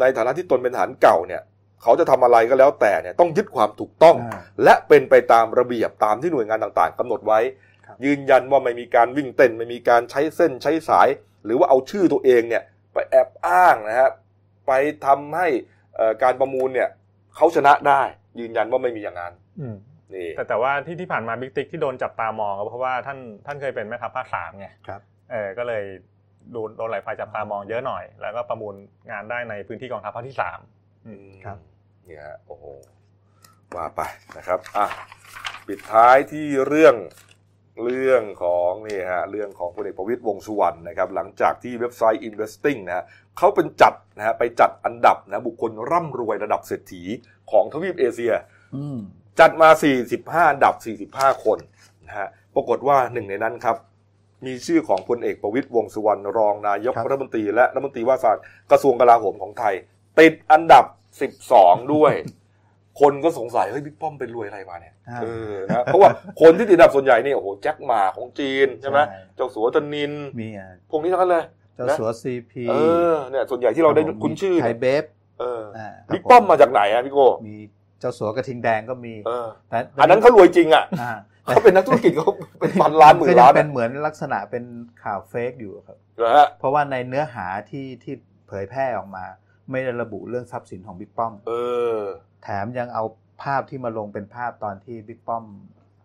[0.00, 1.42] ในฐานะที่ตนเป็นทหารเก่าเนี่ย
[1.82, 7.40] เขาจะทำอะไรก็แล้วแต่เนี่ยต้องยึดความถูกต้องอ่าและเป็นไปตามระเบียบตามที่หน่วยงานต่างๆกำหนดไว้
[7.86, 11.08] ครับยืนยันว่าไม่มีการวิ่งเต้นไม่มีการใช้เส้นใช้สาย
[11.44, 14.10] หรือว่าเอาชื่อตัวเองเนี่ยไปแอบอ้างนะฮะ
[14.66, 14.72] ไป
[15.06, 15.48] ทำให้
[15.96, 16.88] เอ่อการประมูลเนี่ย
[17.36, 18.02] เขาชนะได้
[18.40, 19.76] ยืนยันว่าไม่มีอย่างนั้นอืม
[20.14, 25.84] นี่แต่แต่ว่าที่ที่ผ่านมาบิ๊กติ๊กที่โดนจับตามองก็เพราะว่าท่านท่านเคยเป็นแม่ทัพภาคสามไงครับเออก็เลย
[26.54, 28.74] ดูโดนหลายฝ่ายจับตามองเยอะหน่อย แล้วก็ประมูล
[29.10, 30.58] งานได้ในพื้นที่กองทัพภาคที่สาม
[31.06, 31.58] อืมครับ
[32.06, 32.64] เนี่ยฮะโอ้โห
[33.74, 34.00] ว่าไป
[34.36, 34.86] นะครับอะ
[35.66, 36.96] ปิดท้ายที่เรื่อง
[37.84, 43.04] เรื่องของนี่ฮะเรื่องของพลเอกประวิตยวงษ์สุวรรณนะครับหลังจากที่เว็บไซต์ Investing นะฮะ
[43.38, 47.02] เขาเป็นจัดนะฮะไปจัดอันดับนะบุคคลร่ำรวยระดับเศรษฐี
[47.50, 48.32] ของทวีปเอเชีย
[48.76, 48.98] อืม
[49.40, 49.68] จัดมา
[50.08, 50.74] 45อันดับ
[51.22, 51.58] 45 คน
[52.06, 53.76] นะฮะปรากฏว่าหนึ่งในนั้นครับ
[54.46, 58.36] มีชื่อของพลเอกประวิตยวงษ์สุวรรณรองนายกครับรัฐมนตรีและรัฐมนตรีว่าการ
[58.70, 59.74] กระทรวงกลาโหมของไทย
[60.20, 60.84] ติดอันดับ
[61.42, 62.12] 12 ด้วย
[63.00, 71.44] คนก็สงสัยเฮ้ยบิ๊กป้อมเป็นรวยอะไรมาเนี่ยอ่าเออนะเพราะว่าคนที่ติดอันดับส่วนใหญ่นี่โอ้โหแจ็คหมาของจีนใช่ไหมใช่เจ้าสัวตนินมีอะพวกนี้ทั้งนั้นเลย
[71.76, 72.74] เจ้าสัวซีพีเอ
[73.12, 75.04] อเนี่ยส่วนใหญ่ที่เราได้คุ้นชื่อไทเนี่ยยเบฟ
[75.40, 77.56] เอออ่าบิ๊กป้อมมาจากไหนอะพี่โก้มี
[78.00, 81.12] เจ้าสัวกระทิงแดงก็มีเออแต่อันนั้นเขารวยจริงอะอ่า
[81.44, 82.26] เขาเป็นนักธุรกิจเขา
[82.60, 84.64] เป็นพันล้านหมื่ก็นยัล้างนเป็อะนเหมือนลักษณะเป็น
[85.02, 88.14] ข่าวเฟกอยู่ครับเหรอฮะเพราะว่าในเนื้อหาที่ที่
[88.48, 89.24] เผยแพร่ออกมา
[89.70, 91.52] ไม่ได้ระบุเรื่องทรัพย์สินของบิ๊กป้อม เอ
[91.98, 92.00] อ
[92.42, 93.04] แถมยังเอา
[93.42, 95.44] ภาพที่มาลงเป็นภาพตอนที่บิ๊กป้อม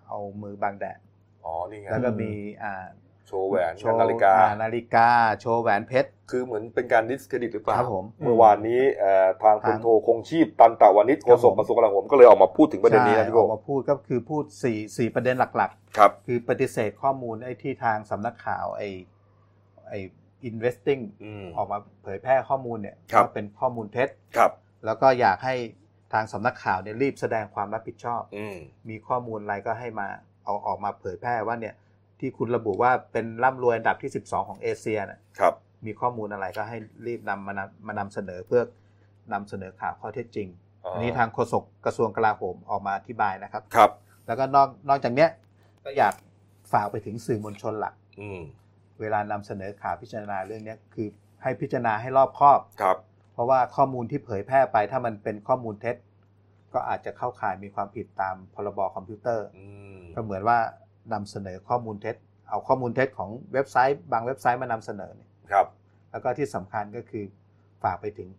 [0.07, 0.99] เอามือบังแดด
[1.45, 2.31] อ๋อนี่ไงแล้วก็มี
[2.63, 2.85] อ่า
[3.31, 5.07] โชว์แหวนโชว์นาฬิกาอ่นาฬิกา
[5.41, 18.89] โชว์แหวนเพชร คือเหมือนเป็นการดิสเครดิตหรือเปล่า ครับผม เมื่อวานนี้เอ่อทางพลทางโทคงชีพตันตะวานิชโฆษกครับผมกระทรวงกลาโหมก็เลยออกมาพูดถึงประเด็นนี้นะพี่อโก้อกมาพูดก็คือพูดสี่สี่ประเด็นหลักครับๆคือปฏิเสธข้อมูลไอ้ที่ทางสำนักข่าวไอ้
[19.89, 19.99] ไอ้
[20.49, 24.51] investing อืมออกมาเผยแพร่ข้อมูลเนี่ยครับว่าเป็นข้อมูลเท็จครับ
[24.85, 25.55] แล้วก็อยากให้
[26.13, 28.57] ทางสำนักข่าวเนี่ยรีบแสดงความรับผิดชอบอืม
[28.89, 30.07] มีข้อมูลอะไรก็ให้มา
[30.43, 31.73] เอาออกมาเผยแพร่ว่าเนี่ย
[32.21, 35.53] ที่คุณระบุว่าเป็นร่ำรวยอันดับที่ 12 ของเอเชียน่ะครับ
[35.85, 38.61] มีข้อมูลอะไรก็ให้รีบนำมานำมานำเสนอเพื่อ
[39.33, 40.47] นำเสนอข่าวข้อเท็จจริง
[40.93, 43.91] อันนี้ทางโฆษกกระทรวงกลาโหมออกมาอธิบายนะครับครับ
[44.27, 45.29] แล้วก็นอกนอกจากเนี้ย
[45.85, 46.13] ก็อยาก
[46.73, 48.41] ฝากไปถึงสื่อมวลชนหลักอืม
[49.01, 51.07] เวลานำเสนอข่าวพิจารณาเรื่องเนี้ยคือ
[51.43, 52.97] ให้พิจารณาให้รอบคอบครับ
[53.33, 55.95] เพราะว่าข้อมูลที่เผยแพร่ไปถ้ามันเป็นข้อมูลเท็จ
[56.73, 60.57] ก็อาจจะเข้าข่ายมีความผิดตามพรบคอมพิวเตอร์อืมก็เหมือนว่า
[61.13, 62.15] นำเสนอข้อมูลเท็จ
[62.49, 65.67] เอาข้อมูลเท็จของเว็บไซต์ บางเว็บไซต์มานำเสนอเนี่ยครับ
[66.11, 67.23] แล้วก็ที่สำคัญก็คือ
[67.83, 68.29] ฝากไปถึง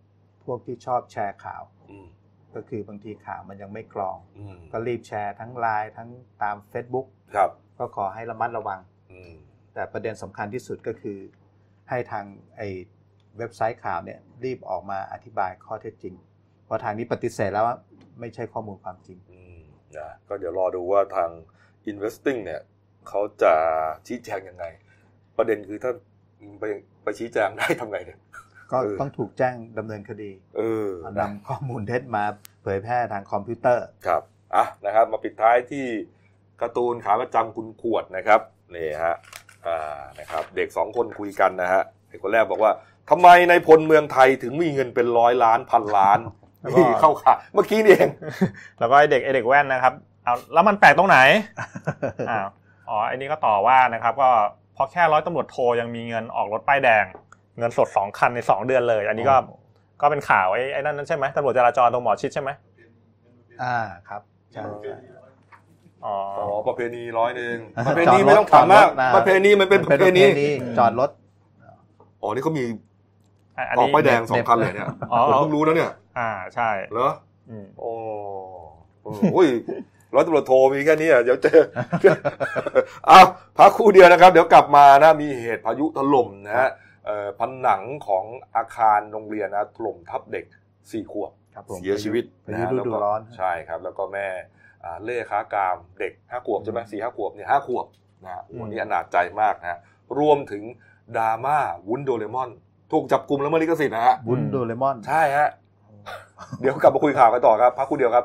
[0.45, 2.07] พวกที่ชอบแชร์ข่าวอืม
[2.55, 6.09] ก็คือบางทีข่าวมันยังไม่กรองอืมก็รีบแชร์ทั้งไลน์ทั้ง
[6.43, 8.81] ตาม Facebook ครับ ก็ขอให้ระมัดระวัง
[9.13, 9.35] อืม
[9.75, 11.19] แต่ประเด็นสำคัญที่สุดก็คือ
[11.89, 12.25] ให้ทาง
[12.57, 12.63] ไอ
[13.39, 16.15] เว็บไซต์ข่าวเนี่ยรีบออกมาอธิบายข้อเท็จจริง
[16.65, 17.77] เพราะทางนี้ปฏิเสธแล้วว่า
[18.21, 19.61] ไม่ใช่ข้อมูลความจริงอืม
[19.99, 21.31] นะก็เดี๋ยวรอดูว่าทาง
[21.91, 22.61] investing เนี่ย
[23.09, 23.55] เขาจะ
[24.07, 24.65] ชี้แจงยังไง
[25.39, 25.93] ประเด็นคือถ้า
[26.61, 26.65] ไป
[27.03, 28.19] ไปชี้แจงได้ทำไงเนี่ย
[28.71, 32.25] ก็เออต้องถูกแจ้งดำเนินคดีเออเอานำข้อมูลเท็จมา
[32.63, 34.23] เผยแพร่ทางคอมพิวเตอร์ครับ
[34.55, 35.85] อะนะครับ มาปิดท้ายที่
[36.61, 38.41] การ์ตูนขาประจำคุณขวดนะครับ
[38.75, 39.17] นี่ฮะ
[39.67, 42.73] อ่านะครับเด็กสองคนคุยกันนะฮะเด็กคนแรกบอกว่า
[43.11, 46.19] ทำไมในพลเมืองไทยถึงมีเงินเป็นร้อยล้านพันล้าน
[46.61, 48.11] แล้วก็นี่เข้าข่ายเมื่อกี้นี่เอง
[48.79, 51.19] แล้วก็ไอเด็กไอเด็กแว่นนะครับ เอาแล้วมันแปลกตรงไหน
[52.31, 52.49] อ้าว
[52.89, 54.31] อ๋อไอ้นี่ก็ต่อว่านะครับก็
[54.77, 57.05] พอแค่ร้อยตำรวจโทยังมีเงินออกรถป้ายแดง
[57.59, 59.37] เงินสดสองคันในสองเดือนเลย อันนี้ก็
[60.01, 62.51] ก็เป็นข่าวไอ้ไอ้นั่นนั่นใช่ไหมตำรวจจราจรตรงหมอชิดใช่ไหม
[63.63, 63.77] อ่า
[64.09, 64.21] ครับ
[64.53, 64.97] ใช่ใช่
[66.05, 70.23] อ๋ออ๋อประเพณีร้อยหนึ่งอ่าประเพณีจอดรถไม่ต้องถามมากจอดรถนะประเพณีมันเป็นประเพณี
[70.79, 71.11] จอดรถ
[72.23, 72.65] อ๋อนี่เขามี
[73.69, 77.11] อันออกนี้ป้ายแดงสองคันเลยเนี่ยอ๋อผมเพิ่งรู้นะเนี่ย อ่าใช่เหรอ
[77.51, 77.93] อืมโอ้
[79.03, 79.49] โอ้อุ้ย
[80.15, 81.61] ร้อยตำรวจโทมีแค่นี้อะเดี๋ยวเจอ
[83.07, 83.21] เอา
[83.59, 86.69] พักครู่เดียวนะครับ เดี๋ยวกลับมานะมีเหตุพายุถล่มนะฮะ
[87.07, 88.25] เอ่อผนังของ
[88.57, 90.45] อาคารโรงเรียนนะถล่มทับเด็ก
[90.91, 94.29] สี่ขวบครับผมเสียชีวิตพานะยุฮะฤแล้วดูก็ร้อนใช่ครับ แล้วก็แม่
[94.85, 97.87] อ่าเล่ค้ากามเด็กห้าขวบใช่ไหมสี่ห้าขวบเนี่ยห้าขวบ
[98.25, 99.79] นะฮะโอ้โหนี่อนาจใจมากนะฮะ
[100.19, 100.63] รวมถึง
[101.17, 102.51] ดราม่าวุ้นโดเรมอน
[102.93, 105.49] ถูกจับกลุ่มแล้วเมื่อลิขสิทธิ์นะฮะบุญโดเรมอน ใช่ฮะ
[106.61, 108.25] เดี๋ยวกลับมาคุยข่าวกันต่อครับพักครู่เดียวครับ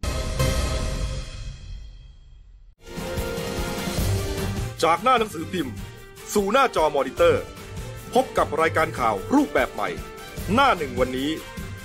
[4.83, 5.73] จากหน้าหนังสือพิมพ์
[6.33, 7.43] สู่หน้าจอมอนิเตอร์
[8.13, 9.89] พบกับรายการข่าวรูปแบบใหม่
[10.53, 11.29] หน้าหนึ่งวันนี้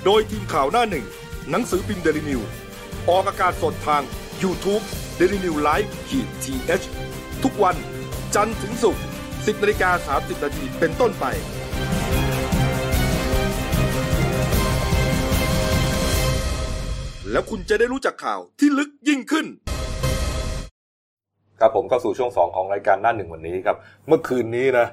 [0.04, 1.06] โดยทีมข่าวหน้าหนึ่ง
[1.50, 2.40] หนังสือพิมพ์เดลิวิว
[3.09, 4.02] ออกอากาศสดทาง
[4.42, 4.85] YouTube
[5.18, 7.76] d e l i n e w l i v e ขีดทีเทุกวัน
[8.35, 11.24] จันทร์ถึงศุกร์10นาฬิกา30นาทีเป็นต้นไป
[17.30, 19.46] แล้วคุณจะได้รู้จักข่าวที่ลึกยิ่งขึ้น
[21.60, 23.76] ครับผมเข้าสู่ช่วงสองของรายการหน้าหนึ่งวันนี้ครับ
[24.08, 24.86] เมื่อคืนนี้นะ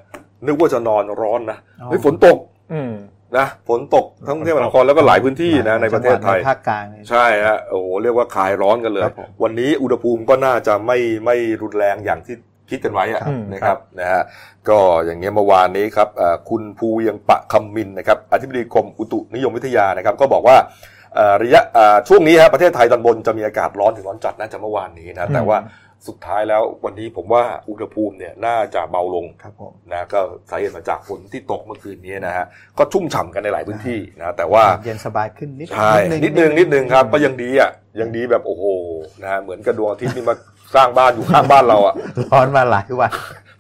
[0.48, 2.38] นึกว่าจะนอนร้อนนะอ๋อเฮ้ยฝนตก
[2.74, 2.94] อืม
[3.38, 12.36] นะฝนตกทั้งกรุงเทพมหานครแล้วก็หลายพื้นที่นะในประเทศไทยจังหวัดในภาคกลางนี่ใช่ฮะโอ้โหเรียกว่าคลายร้อนกันเลยครับผมวันนี้อุณหภูมิก็น่าจะไม่ไม่รุนแรงอย่างที่
[12.70, 14.22] คิดกันไว้อะครับนะครับนะฮะ
[14.70, 20.58] ก็อย่างเงี้ยเมื่อวานนี้ครับเอ่อคุณภูเวียงปะคำมินนะครับอธิบดีกรมอุตุนิยมวิทยานะครับ ก็บอกว่า
[21.16, 25.58] เอ่อระยะเอ่อช่วงนี้ฮะประเทศไทยตอนบนจะมีอากาศร้อนถึงร้อนจัดน่าจะเมื่อวานนี้นะแต่ว่า
[26.08, 32.46] สุดท้ายแล้ววันนี้ผมว่าอุณหภูมิเนี่ยน่าจะเบาลงครับผมนะก็สาเหตุมาจากฝนที่ตกเมื่อคืนนี้นะฮะ
[32.78, 38.64] ก็ชุ่มฉ่ำกันในหลายพื้นที่นะแต่ว่าเย็นสบายขึ้นนิดใช่นิดนึงนิดนึงครับก็ยังดีอะยังดีแบบโอ้โห
[39.22, 40.36] นะฮะเหมือนกระดวงอาทิตย์นี่มา
[40.76, 41.96] สร้างบ้านอยู่ข้างบ้านเราอะ
[42.32, 43.12] ร้อนมาหลายวัน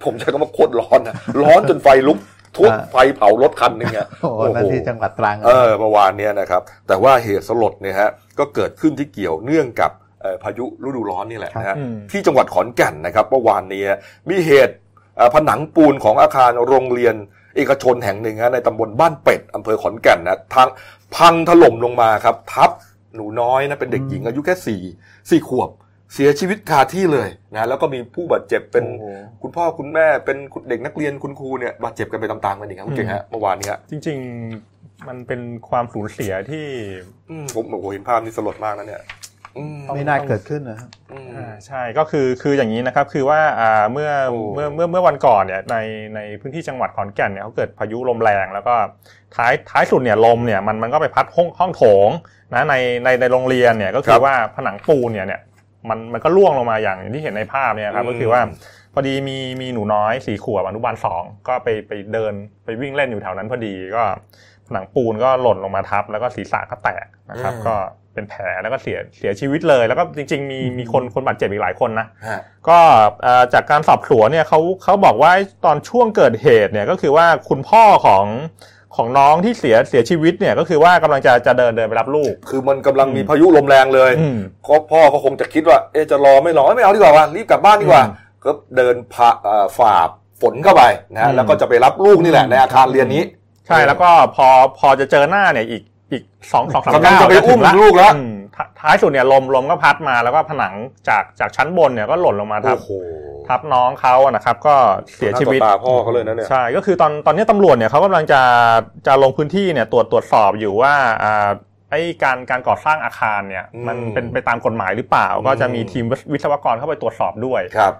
[0.03, 2.17] ผมใช้คำว่าโคตรร้อนนะร้อนจนไฟลุก
[2.57, 10.02] ทุบอ่าไฟเผารถคันหนึงอะโอ้โหนั่นที่จังหวัดตรังเออเมื่อวานเนี้ยนะครับ แต่ว่าเหตุสลดเนี่ยฮะก็เกิดขึ้นที่เกี่ยวเนื่องกับเอ่อ
[10.43, 13.83] พายุฤดูร้อนนี่แหละนะฮะอืมที่จังหวัดขอนแก่นนะครับเมื่อวานนี้
[14.29, 14.75] มีเหตุ
[15.17, 17.15] เอ่อผนังปูนของอาคารโรงเรียน
[17.55, 20.67] เอกชนแห่งหนึ่งฮะในตำบลบ้านเป็ดอำเภอขอนแก่นนะทาง
[21.15, 22.71] พังถล่มลงมาครับ ทับ
[23.15, 24.81] หนูน้อยนะเป็นเด็กหญิงอายุแค่สี่
[25.29, 25.69] สี่ขวบ
[26.13, 29.05] เสียชีวิตคาที่เลยนะแล้วก็มีผู้บาดเจ็บเป็นโอ้โห
[29.41, 30.37] คุณพ่อคุณแม่เป็น
[30.69, 34.17] เด็กนักเรียนคุณครูเนี่ยบาดเจ็บกันไปตามๆกันอีกครับคุณเก่งฮะเมื่อวานนี้ฮะจริง
[34.63, 36.65] ๆ มันเป็นความสูญเสียที่
[37.29, 39.22] อืมผมโอ้โหเห็นภาพนี้สลดมากนะเนี่ยอืม
[39.95, 45.77] ไม่น่าเกิดขึ้นนะครับอืมอ่าใช่ก็คือคืออย่างนี้นะครับคือว่าอ่าเมื่อโอ้เมื่อเมื่อเมื่อวันก่อนเนี่ยใน
[46.15, 48.75] ในพื้นที่จังหวัดขอนแก่นเนี่ยเขาเกิดพายุลมแรงแล้วก็
[49.35, 52.09] ท้ายท้ายสุดเนี่ยลมเนี่ยมันมันก็ไปพัดห้องห้องโถง
[52.53, 55.41] นะในในในโรงเรียนเนี่ยก็คือว่าผนังปูนเนี่ยเนี่ย
[55.89, 58.41] มันมันก็ร่วงลงมาอย่างที่เห็นในภาพเนี่ยครับก็คือว่า
[58.93, 62.33] พอดีมีมีหนูน้อยสี่ขวบอนุบาลสองก็ไปไปเดิน
[62.65, 64.03] ไปวิ่งเล่นอยู่แถวนั้นพอดีก็
[64.67, 67.75] ผนังปูนก็หล่นลงมาทับ แล้วก็ศีรษะก็แตกนะครับอืมก็
[68.13, 72.79] เป็นแผลแล้วก็เสียเสียชีวิตเลย แล้วก็จริง ๆ มีมีคนคนบาดเจ็บอีกหลายคนนะฮะก็
[73.23, 75.31] เอ่อจากการสอบสวนเนี่ยเขาเขาบอกว่า
[75.65, 78.25] ตอนช่วงเกิดเหตุเนี่ยก็คือว่าคุณพ่อของ
[78.95, 88.13] ของน้องที่เสียเสียชีวิตเนี่ยก็คือว่ากำลังจะจะเดินเดินไปรับลูก คือมันกำลังมีอืมพายุลมแรงเลยอืมก็พ่อก็คงจะคิดว่าเอะจะรอไม่รอไม่เอาดีกว่าว่ารีบกลับบ้านดีกว่าอืม
[88.45, 89.93] ก็เดินผ่าเอ่อฝ่า
[90.41, 93.23] ฝนเข้าไปนะฮะอืมแล้วก็จะไปรับลูกนี่แหละในอาคารเรียนนี้
[93.67, 94.47] ใช่แล้วก็พอ
[94.79, 96.23] พอจะเจอหน้าเนี่ยอีก อีก
[96.53, 100.73] สองสองสามกำลังก้าวจะไปอุ้มถึงลูกแล้วอืมท้าท้ายสุดเนี่ยลมลมก็พัดมาแล้วก็ผนัง
[101.09, 102.91] จากจากชั้นบนเนี่ยก็หล่นลงมาทับโอ้โห
[103.47, 104.75] ทับน้องเขาอะนะครับ ก็
[105.15, 108.41] เสียชีวิตหน้าต่อตาพ่อเขาเลยนะเนี่ยใช่ก็คือตอนตอนนี้ตำรวจเนี่ยเขากำลังจะ
[109.07, 111.49] จะลงพื้นที่เนี่ยตรวจตรวจสอบอยู่ว่าอ่า
[111.91, 117.93] ไอ้การการก่อสร้างอาคารเนี่ยอืมมันเป็นไปตามกฎหมายหรือเปล่าอืมก็จะมีทีมวิศวกรเข้าไปตรวจสอบด้วยครับ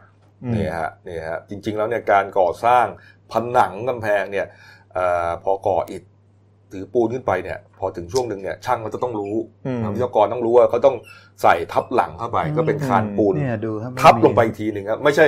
[0.43, 2.85] อืมนี่ฮะนี่ฮะจริง ๆ แล้วเนี่ยการก่อสร้าง
[3.31, 4.47] ผนังกำแพงเนี่ย
[4.93, 6.03] เอ่อพอก่ออิฐ
[6.73, 10.95] ถือปูนขึ้นไปเนี่ย พอถึงช่วงหนึ่งเนี่ยช่างก็จะต้องรู้อืมทางวิศวกรต้องรู้ว่าเขาต้อง
[11.41, 15.25] ใส่ทับหลังเข้าไป ก็เป็นคานปูนเนี่ยดูครับม่ทับมีลงไปอีกทีหนึ่งครับไม่ใช่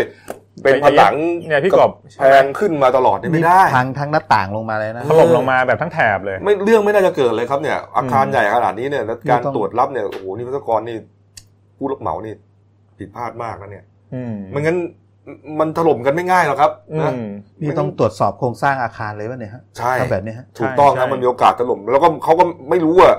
[0.64, 1.14] เป็นผนัง
[1.48, 10.98] เนี่ยพี่กบแพงขึ้นมาตลอดเนี่ยไม่ได้ทางทางหน้าต่างลงมาเลยนะถล่มลงมาแบบทั้งแถบเลย ไม่เรื่องไม่น่าจะเกิดเลยครับเนี่ยอาคารอืมใหญ่ขนาดนี้เนี่ยแล้วการไม่ต้องตรวจรับเนี่ยโอ้โหนี่วิศวกรนี่
[11.78, 12.34] ผู้รับเหมานี่
[12.98, 14.78] ผิดพลาดมากนะเนี่ยอืมไม่งั้น
[15.60, 17.26] มันถล่มกันไม่ง่ายหรอกครับอืนะม
[17.62, 23.12] นี่ต้องตรวจสอบโครงสร้างอาคารเลยป่ะเนี่ยฮะใช่ถ้าแบบเนี้ยฮะถูกต้องใช่นะมันมีโอกาสถล่มแล้วก็เขาก็ไม่รู้ว่า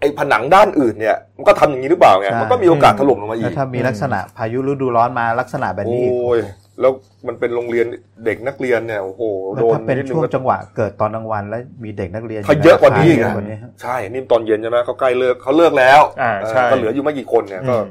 [0.00, 6.38] ไอ้ผนังด้านอื่นเนี่ยมันก็ทำอย่างนี้หรือเปล่าไงใช่มันก็มีโอกาสถล่มลงมาอีแล้วกถ้ามีลักษณะพายุฤดูร้อนมาลักษณะแบบนี้อีกโอ้ย
[6.80, 6.92] แล้ว
[7.26, 7.86] มันเป็นโรงเรียน
[8.24, 17.86] เด็กนักเรียนเนี่ยโอ้โหแล้โดวนถ้าเป็นนิดนึช่วงก็จังหวะเกิดตอนกลางวันแล้วมีเด็กนักเรียนเขาเยอะกว่านี้อีกเยอะอะกว่านี้ฮะใช่นี่ตอนเย็นใช่ไหมเขาใกล้เลิกเขาเลิกแล้วอ่าเออใช่ก็เหลืออยู่ไม่กี่คนเนี่ยก็อืม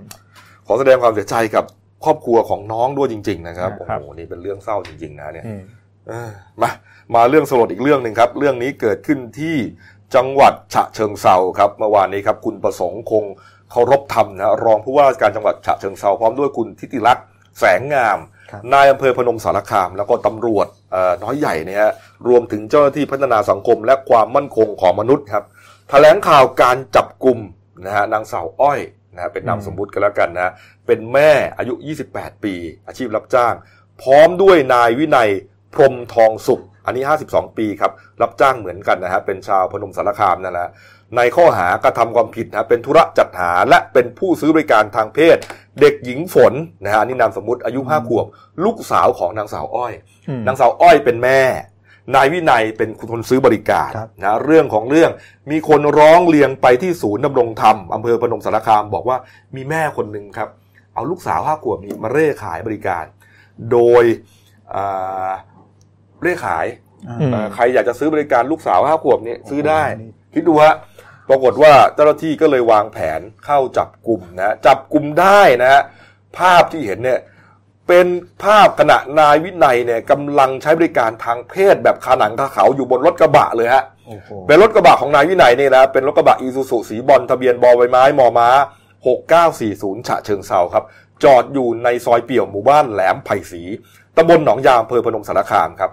[0.67, 1.65] ขอแสดงความเสียใจกับ
[2.05, 5.61] ครอบครัวของน้องด้วยจริง ๆ นะครับอ่าโอ้ครับโหนี่เป็นเรื่องเศร้าจริง ๆ นะเนี่ยอืม
[6.07, 6.69] เออมา
[7.15, 9.55] มาเรื่องสลดอีกเรื่องหนึ่งครับ เรื่องนี้เกิดขึ้นที่
[10.15, 13.23] จังหวัดฉะเชิงเซาครับเมื่อวานนี้ครับ คุณประสงค์คง
[13.71, 17.25] เคารพธรรมนะรองผู้ว่าราชการจังหวัดฉะเชิงเซาพร้อมด้วยคุณทิติลักษณ์
[17.59, 18.19] แสงงาม
[18.51, 21.91] ครับนายอำเภอพนมสารคาม แล้วก็ตำรวจเอ่อน้อยใหญ่เนี่ยฮะ
[22.27, 25.43] รวมถึงเจ้าหน้าที่พัฒนาสังคมและความมั่นคงของมนุษย์ครับ
[25.89, 27.39] แถลงข่าวการจับกลุ่ม
[27.85, 28.79] นะฮะนางสาวอ้อย
[29.15, 30.53] นะฮะเป็นนามสมมุติกันแล้วกันนะ
[30.87, 31.73] เป็นแม่อายุ
[32.09, 32.53] 28 ปี
[32.87, 33.53] อาชีพรับจ้าง
[34.01, 35.29] พร้อมด้วยนายวินัย
[35.73, 40.69] พรหมทองสุข อันนี้ 52 ปีครับ รับจ้างเหมือนกันนะฮะเป็นชาวพนมสารคามนั่นแหละ
[41.17, 45.37] ในข้อหากระทำความผิดนะเป็นธุระจัดหาและเป็นผู้ซื้อบริการทางเพศ
[45.81, 48.25] เด็กหญิงฝนนะฮะอันนี่นามสมมุติอายุ5ขวบ
[48.63, 49.93] ลูกสาวของนางสาวอ้อย
[50.29, 51.41] อืมนางสาวอ้อยเป็นแม่
[52.15, 55.11] นายวินัยเป็นคนซื้อบริการครับนะเรื่องของเรื่อง
[55.51, 59.17] มีคนร้องเรียงไปที่ศูนย์ดำรงธรรมอำเภอพนมสารคาม บอกว่า
[59.55, 60.49] มีแม่คนหนึ่งครับ
[60.93, 63.05] เอาลูกสาวห้าขวบนี้มาเร่ขายบริการ
[63.71, 64.03] โดย
[64.73, 65.31] อ่า
[66.21, 66.65] เร่ขาย
[67.07, 70.75] อ่าอืมเอ่อใครอยากจะซื้อบริการลูกสาวห้าขวบนี้ซื้อได้โอ้โหนี่คิดดูฮะ
[71.29, 75.81] ปรากฏว่าเจ้าหน้าที่ก็เลยวางแผนเข้าจับกลุ่มนะจับกลุ่มได้นะฮะ
[76.37, 77.19] ภาพที่เห็นเนี่ย
[77.87, 78.07] เป็น
[78.43, 88.49] ภาพขณะนายวินัยเนี่ยกำลังใช้บริการทางเพศแบบขาหนังขาเขาอยู่บนรถกระบะเลยฮะโอ้โหเป็นรถกระบะของนายวินัยนี่นะเป็นรถกระบะอีซูซุสีบอลทะเบียนบอใบไม้มอม้า
[89.29, 90.83] 6940 ฉะเชิงเซาครับ
[91.23, 93.61] จอดอยู่ในซอยเปี่ยวหมู่บ้านแหลมไผ่สี
[94.17, 95.91] ตำบลหนองยางอำเภอพนมสารคามครับ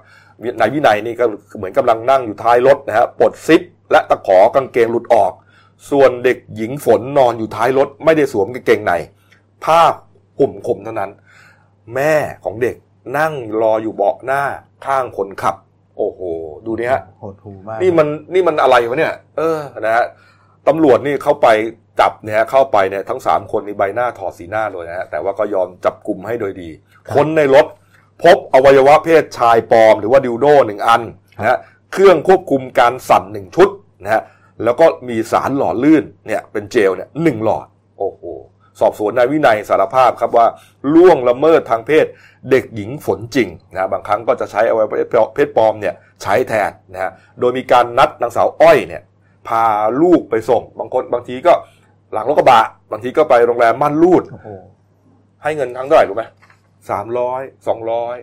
[0.61, 1.24] นายวินัยนี่ก็
[1.57, 5.33] เหมือนกำลังนั่งอยู่ท้ายรถนะฮะปลดซิปและตะขอกางเกงหลุดออก
[5.90, 8.92] ส่วนเด็กหญิงฝนนอนอยู่ท้ายรถไม่ได้สวมกางเกงใน
[9.64, 9.92] ภาพ
[10.38, 11.11] ห่มข่มเท่านั้น
[11.94, 12.77] แม่ของเด็ก
[13.18, 14.42] นั่งรออยู่เบาะหน้า
[14.87, 15.57] ข้างคนขับ
[15.96, 16.20] โอ้โห
[16.66, 20.05] ดูนี่ฮะโหดหูมากนี่มันนี่มันอะไรวะเนี่ย เออนะฮะ
[20.68, 21.48] ตำรวจนี่เข้าไป
[22.01, 26.70] จับเนี่ยฮะเข้าไปเนี่ยทั้งสามคนนี่ใบหน้าถอดสีหน้าเลยนะฮะแต่ว่าก็ยอมจับกลุ่มให้โดยดี
[27.14, 27.66] คนในรถ
[28.22, 31.03] พบอวัยวะเพศชายปลอม หรือว่าดิวโดหนึ่งอัน
[31.38, 31.59] นะฮะ
[31.92, 33.68] เครื่องควบคุมการสั่นหนึ่งชุด
[34.03, 34.22] นะฮะ
[34.64, 37.66] แล้วก็มีสารหล่อลื่นเนี่ยเป็นเจลเนี่ยหนึ่งหลอด
[37.98, 38.22] โอ้โห
[38.81, 40.47] สอบสวนนายวินัยสารภาพครับว่า
[40.95, 42.07] ล่วงละเมิดทางเพศ
[42.51, 47.11] เด็กหญิงฝนจริงนะฮะบางครั้งก็จะใช้อวัยวะเพศปลอมเนี่ยใช้แทนนะฮะ
[47.41, 49.03] โดยมีการนัดนางสาวอ้อยเนี่ย
[49.49, 49.64] พา
[50.03, 51.53] ลูกไปส่ง บางคนบางทีก็
[52.12, 52.61] หลังรถกระบะ
[52.93, 54.49] บางทีก็ไปโรงแรมม่านรูดโอ้โห
[55.43, 56.25] ให้เงินครั้งเท่าไหร่รู้ไหม
[56.91, 58.17] สามร้อยสองร้อย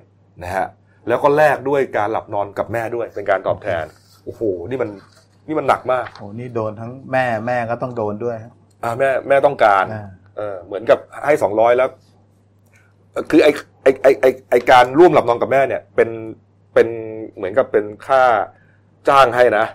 [0.44, 0.68] นะฮะ
[1.08, 3.84] แล้วก็แลกด้วยการหลับนอนกับแม่ด้วยเป็นการตอบแทน
[4.26, 4.90] โอ้โหนี่มัน
[5.48, 11.90] นี่มันหนักมากโอ้โหนี่โดนทั้งแม่แม่ก็ต้องโดนด้วยฮะอ่าแม่แม่ต้องการอ่า เออเหมือนกับให้สองร้อยแล้ว
[13.12, 13.48] เอ่อคือไอ
[13.84, 16.10] ไอไอไอไอการร่วมหลับนอนกับแม่เนี่ย เป็น
[16.74, 16.88] เป็น
[17.36, 18.24] เหมือนกับเป็นค่า
[19.10, 19.66] จ้างให้นะ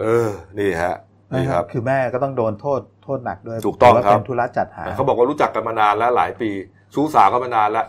[0.00, 0.28] เออ
[0.58, 0.94] นี่ฮะ
[1.32, 6.50] นี่ครับ คือแม่ก็ต้องโดนโทษโทษหนักด้วยถูกต้องถืว่าครับเป็นธุระจัดหาเขาบอกว่ารู้จักกันมานานแล้วหลายปี
[6.94, 7.86] ชู้สาวกันมานานแล้ว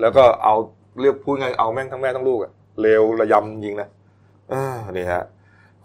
[0.00, 0.54] แล้วก็เอา
[1.00, 3.88] เรียกพูดไงายๆเอาแม่งทั้งแม่ทั้งลูกอะเลวระยำจริงนะ
[4.52, 5.22] อ่านี่ฮะ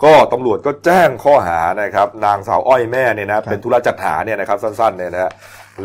[0.04, 5.32] ก็ตำรวจก็แจ้งข้อหานะครับนางสาวอ้อยแม่เนี่ยนะเป็นธุระจัดหาเนี่ยนะครับสั้นๆเนี่ยนะฮะ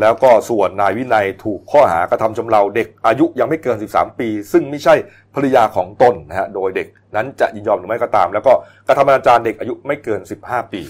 [0.01, 4.95] แล้วก็ส่วนนายวินัยถูกข้อหากระทำชำเราเด็กอายุยังไม่เกิน 13 ปี ซึ่งไม่ใช่
[5.35, 8.53] ภรรยาของตนนะฮะโดยเด็กนั้นจะยินยอมหรือไม่ก็ตาม แล้วก็
[8.89, 10.83] กระทำอนาจารเด็กอายุไม่เกิน 15 ปี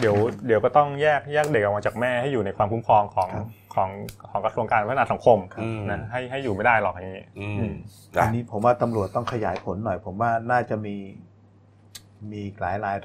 [0.00, 0.16] เดี๋ยว
[0.46, 3.90] เดี๋ยวก็ต้องแยกแยกเด็กออกมาจากแม่ให้อยู่ในความคุ้มครองของครับของ
[4.30, 7.72] ของกระทรวงการพัฒนาสังคมอืมนะให้ให้อยู่ไม่ได้หรอกอย่างนี้อือืมม
[8.16, 10.96] นะอันนี้ผมว่าตำรวจต้องขยายผลหน่อย ผมว่าน่าจะมี
[12.32, 12.96] มีหลายราย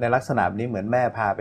[0.00, 1.40] ในลักษณะนี้เหมือนแม่พาไป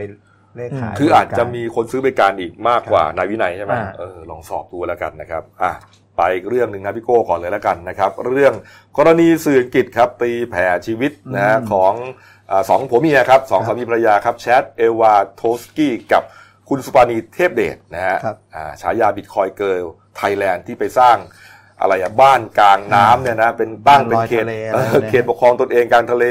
[0.56, 5.72] เลขขายคืออาจจะบริกรมีคนซื้อบริการอีกมากกว่านายวินัยใช่ไหมอ่าเออลองสอบดูแล้วกันนะครับอะ
[6.18, 8.54] ไปอีกเรื่องหนึ่งนะพี่โก้ก่อนเลยแล้วกันนะครับ เรื่อง
[8.98, 11.94] กรณีสื่ออังกฤษครับ ตีแผ่ชีวิตนะฮะอืมของ
[12.52, 16.24] อ่าสองผัวเมียครับสองครับสามีภรรยาครับแชดเอลวาร์ทอฟสกี้กับ
[16.70, 19.86] คุณสุปานีเทพเดชนะฮะครับอ่าฉายา Bitcoin Girl
[20.18, 21.18] Thailand ที่ไปสร้าง
[21.82, 26.26] อะไรอะบ้านกลางน้ำเนี่ยนะเป็นตั้งเป็นเขตบ้านลอยทะเลเออะไรอเนี่ยเขตปกครองตนเองกลางทะเล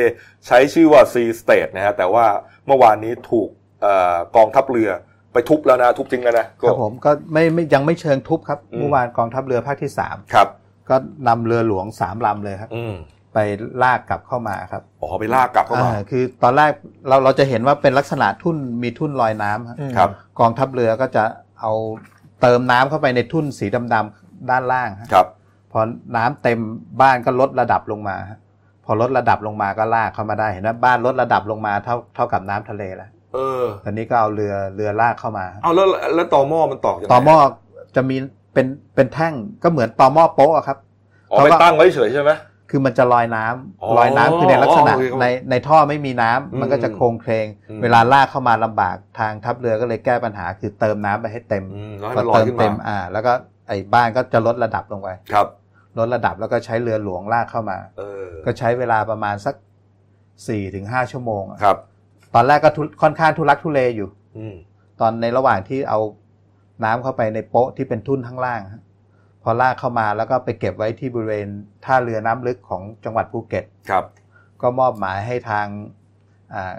[0.47, 2.27] ใช้ชื่อว่า seastead นะฮะแต่ว่า
[2.67, 3.49] เมื่อวานนี้ถูก
[3.83, 4.91] เอ่อกองทัพเรือ
[5.33, 10.49] ไปทุบแล้วนะทุบจริงแล้วนะครับผมก็ไม่ไม่ยังไม่เชิงทุบครับอืมเมื่อวานกองทัพเรือภาคที่สามครับ
[10.89, 10.97] ก็
[11.29, 12.95] นำเรือหลวงสามลำเลยครับอืม
[13.35, 13.39] ไป
[13.83, 16.71] ลากกลับเข้ามาครับอ๋อไปลากกลับเข้ามาอ่าคือตอนแรก
[17.09, 21.25] เราเราจะเห็นว่าเป็นลักษณะทุ่นมีทุ่นลอยน้ำครับอืมครับ กองทัพเรือก็จะ
[21.61, 21.73] เอา
[22.43, 25.27] เติมน้ำเข้าไปในทุ่นสีดำๆ ด้านล่างฮะครับ
[25.73, 25.81] พอ
[26.17, 26.59] น้ำเต็ม
[27.03, 28.39] บ้านก็ลดระดับลงมาฮะ
[28.85, 37.37] พอลดระดับลงมาก็ลากเข้ามาได้เห็นไหมบ้านลดระดับลงมาเท่าเท่ากับน้ำทะเลแล้วเออตอนนี้ก็เอาเรือเรือลากเข้ามาเอาแล้วแล้วต่อหม้อมันตอกยังไงต่อหม้อ
[37.97, 38.17] จะมี
[38.55, 40.79] เป็นเป็นแท่งก็เหมือนต่อหม้อโป๊ะอะครับ
[41.31, 42.31] อ๋อไปตั้งไว้เฉยใช่ไหม
[42.71, 55.49] คือมันจะลอยน้ำอ๋อลอยน้ำคือในลักษณะโอเคครับในในท่อไม่มีน้ำอืมมันก็จะโครงเคลงอืมเวลาลากเข้ามาลำบากทางทัพเรือก็เลยแก้ปัญหา คือเติมน้ำไปให้เต็มอืมแล้วให้พอมันลอยเติมขึ้นเต็มามอ่า แล้วก็ไอ้บ้านก็จะลดระดับลงไปครับ
[55.99, 59.55] ลดระดับแล้วก็ใช้เรือหลวงลากเข้ามา เออ ก็ใช้เวลาประมาณสัก
[60.49, 61.79] สี่ถึงห้าชั่วโมงอะครับ
[62.35, 64.55] ตอนแรกก็ทุค่อนข้างทุลักทุเลอยู่ อืม
[65.01, 66.01] ตอนในระหว่างที่เอา
[66.85, 68.83] น้ำเข้าไปในโป๊ะที่เป็นทุ่นข้างล่างฮะ
[69.43, 71.49] พอลากเข้ามาแล้วก็ไปเก็บไว้ที่บริเวณ
[71.85, 74.05] ท่าเรือน้ำลึกของจังหวัดภูเก็ต ครับ
[74.63, 75.67] ก็มอบหมายให้ทาง
[76.55, 76.75] อ่า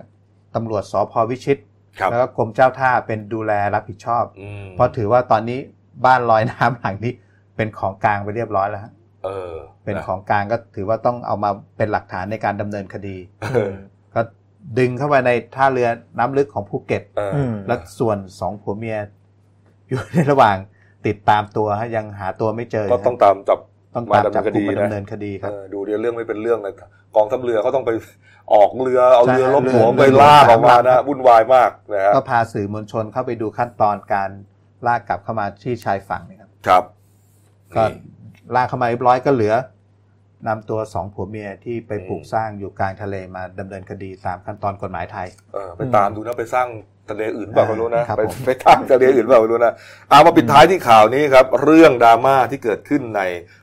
[0.56, 1.58] ตำรวจสพวิชิต
[2.00, 5.60] ครับ แล้วก็กรมเจ้าท่าเป็นดูแลรับผิดชอบ อืมเพราะถือว่าตอนนี้
[6.06, 7.14] บ้านลอยน้ำหลังนี้
[7.56, 8.91] เป็นของกลางไปเรียบร้อยแล้วฮะ
[9.26, 13.74] เออ เป็นของกลางก็ถือว่าต้องเอามาเป็นหลักฐานในการดำเนินคดีเออ
[14.16, 14.22] ก็
[14.80, 15.88] ดึงเข้าไปในท่าเรือ
[16.20, 18.98] น้ำลึกของภูเก็ตเอออืมและส่วนสองผัวเมีย
[19.89, 20.56] อยู่ในระหว่าง
[21.08, 23.60] ติดตามตัวฮะยังหาตัวไม่เจอก็ต้องตามจับ
[23.96, 26.74] ต้องมาตามดำเนิจับนคกลุ่ดีมมานะดำเนินคดีครับเออดูเดี๋ยวเรื่องไม่เป็นเรื่องเลย
[27.16, 27.91] กองทัพเรือเขาต้องไป
[28.54, 34.30] ออกเรือเอาใช่เรือลบเรือหัวไปเรือลากออกมาสามลำนะวุ่นวายมากนะฮะก็พาสื่อมวลชนเข้าไปดูขั้นตอนการ
[34.88, 36.84] ลากกลับเข้ามาที่ชายฝั่งเนะครับ ครับ
[37.75, 37.97] ก็นี่
[38.55, 39.53] ลากเข้ามาเรียบร้อยก็เหลือ
[40.47, 46.67] นำตัวสองผัวเมียที่ไปปลูกสร้างอยู่กลางทะเลมาดำเนินคดีตามขั้นตอนกฎหมายไทยเออไปตามดูนะไปสร้าง
[47.09, 49.73] ทะเลอื่นเปล่าไม่รู้นะครับไปผมไปสร้างทะเลอื่นเปล่าไม่รู้นะ
[50.09, 53.21] เอามาปิดท้ายที่ข่าวนี้ครับ เรื่องดราม่าที่เกิดขึ้นใน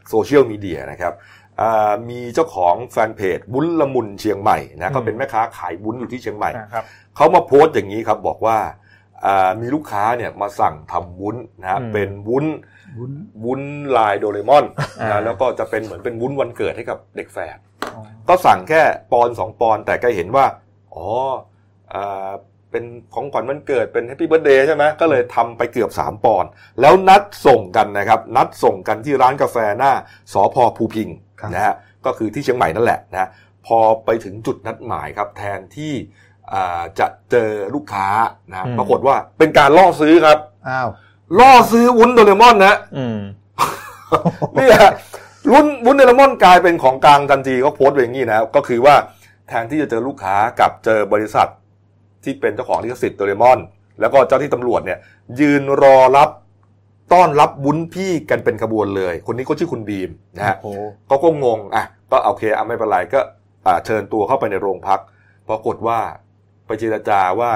[0.08, 1.12] โซเชียลมีเดียนะครับ
[1.60, 6.84] อ่ามีเจ้าของแฟนเพจวุ้นละมุนเชียงใหม่นะก็เป็นแม่ค้าขายวุ้นอยู่ที่เชียงใหม่นะครับ
[7.16, 8.70] เขามาโพสต์อย่างนี้ครับบอกว่าอ่า
[9.60, 12.46] มีลูกค้าเนี่ยมาสั่งทำวุ้นนะฮะอืมเป็นวุ้น
[12.98, 13.12] วุ้น
[13.44, 13.60] วุ้น
[13.96, 14.64] ลายโดเรมอน
[15.00, 17.58] อ่านะแล้วก็จะเป็นเหมือนเป็นวุ้นวันเกิดให้กับเด็กแฝด
[18.28, 20.46] ก็สั่งแค่ปอนด์สองปอนด์แต่ก็เห็นว่า
[20.94, 21.06] อ๋อ
[21.94, 22.30] อ่า
[22.70, 26.50] เป็นของขวัญวันเกิดเป็น happy birthday ใช่ไหมก็เลยทำไปเกือบ 3 ปอนด์
[26.80, 29.92] แล้วนัดส่งกันนะครับ นัดส่งกันที่ร้านกาแฟหน้า
[30.32, 31.08] สภ.ภูพิงค์
[31.40, 33.28] ครับนะฮะก็คือที่เชียงใหม่นั่นแหละนะ
[33.66, 36.29] พอไปถึงจุดนัดหมายครับแทนที่อ่า
[36.98, 38.06] จะเจอลูกค้า
[38.50, 40.38] นะอืมปรากฏว่าเป็นการล่อซื้อครับ
[40.68, 40.88] อ้าว
[41.40, 43.18] ล่อซื้อวุ้นโดเรมอนนะอืม
[44.56, 44.92] นี่ฮะ
[45.52, 48.94] วุ้นวุ้นโดเรมอนกลายเป็นของกลางทันทีก็โพสต์ไว้อย่างนี้นะครับก็คือว่า
[49.48, 51.48] แทนที่จะเจอลูกค้ากับเจอบริษัท
[52.24, 53.58] ที่เป็นเจ้าของลิขสิทธิ์โดเรมอน
[54.00, 54.98] แล้วก็เจ้าที่ตำรวจเนี่ย
[55.40, 56.30] ยืนรอรับ
[57.12, 60.80] ต้อนรับวุ้นพี่กันเป็นขบวนเลย คนนี้ก็ชื่อคุณบีมนะฮะโอ้โห
[61.10, 63.20] ก็ก็งงอะก็โอเคอะไม่เป็นไรก็
[63.66, 65.00] อ่าเชิญตัวเข้าไปในโรงพัก
[65.48, 65.98] ปรากฏว่า
[66.70, 67.52] ไปเจรจาว่า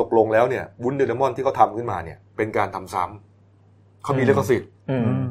[0.00, 5.24] ตกลงแล้วเนี่ยวุ้นโดเรมอนที่เขาทำขึ้นมาเนี่ย เป็นการทำซ้ำเขามีลิขสิทธิ์อืม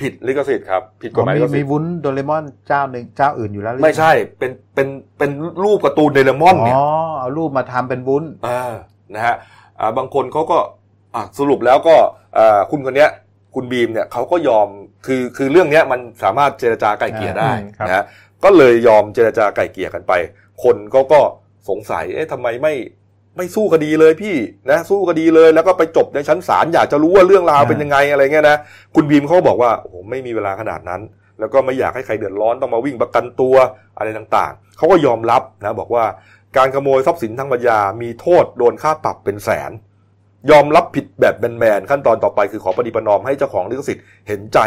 [0.00, 4.88] ผิดลิขสิทธิ์ครับผิดกฎหมายมีลิขสิมีทธิ์วุ้นโดเรมอนเจ้าหนึ่งเจ้าอื่นอยู่แล้วหรือไม่ใช่ เป็นเป็น
[5.18, 5.30] เป็น
[5.62, 6.86] รูปการ์ตูนเดเรมอนเนี่ยอ๋อ
[7.18, 8.72] เอารูปมาทำเป็นวุ้นอ่า
[9.14, 9.36] นะฮะ
[9.80, 10.58] อ่าบางคนเขาก็
[11.14, 11.96] อะสรุปแล้วก็
[12.38, 13.10] อ่าคุณคนเนี้ย
[13.54, 14.68] คุณบีมเนี่ยเขาก็ยอม
[15.06, 18.04] คือคือเรื่องเนี้ยมันสามารถเจรจาไกล่เกลี่ยได้อืมครับนะฮะ
[18.44, 20.12] ก็เลยยอมเจรจาไกล่เกลี่ยกันไป
[20.62, 21.20] คนก็ก็
[21.68, 22.74] สงสัย เอ๊ะทำไมไม่
[23.36, 24.36] ไม่สู้คดีเลยพี่
[24.70, 28.56] นะ สู้คดีเลยแล้วก็ไปจบในชั้นศาลอยากจะรู้ว่าเรื่องราวอ่าเป็นยังไงอะไรเงี้ยนะ
[28.94, 31.00] คุณบีมเขาก็บอกว่าโอ้โหไม่มีเวลาขนาดนั้น
[31.40, 33.54] แล้วก็ไม่อยากให้ใครเดือดร้อนต้องมาวิ่งประกันตัว
[33.98, 36.04] อะไรต่างๆเขาก็ยอมรับนะบอกว่า
[36.56, 39.70] การขโมยทรัพย์สินทางปัญญา มีโทษโดนค่าปรับเป็นแสน
[40.50, 44.58] ยอมรับผิดแบบแมนๆขั้นตอนต่อไปคือขอปฏิประนอมให้เจ้าของลิขสิทธิ์เห็นใจ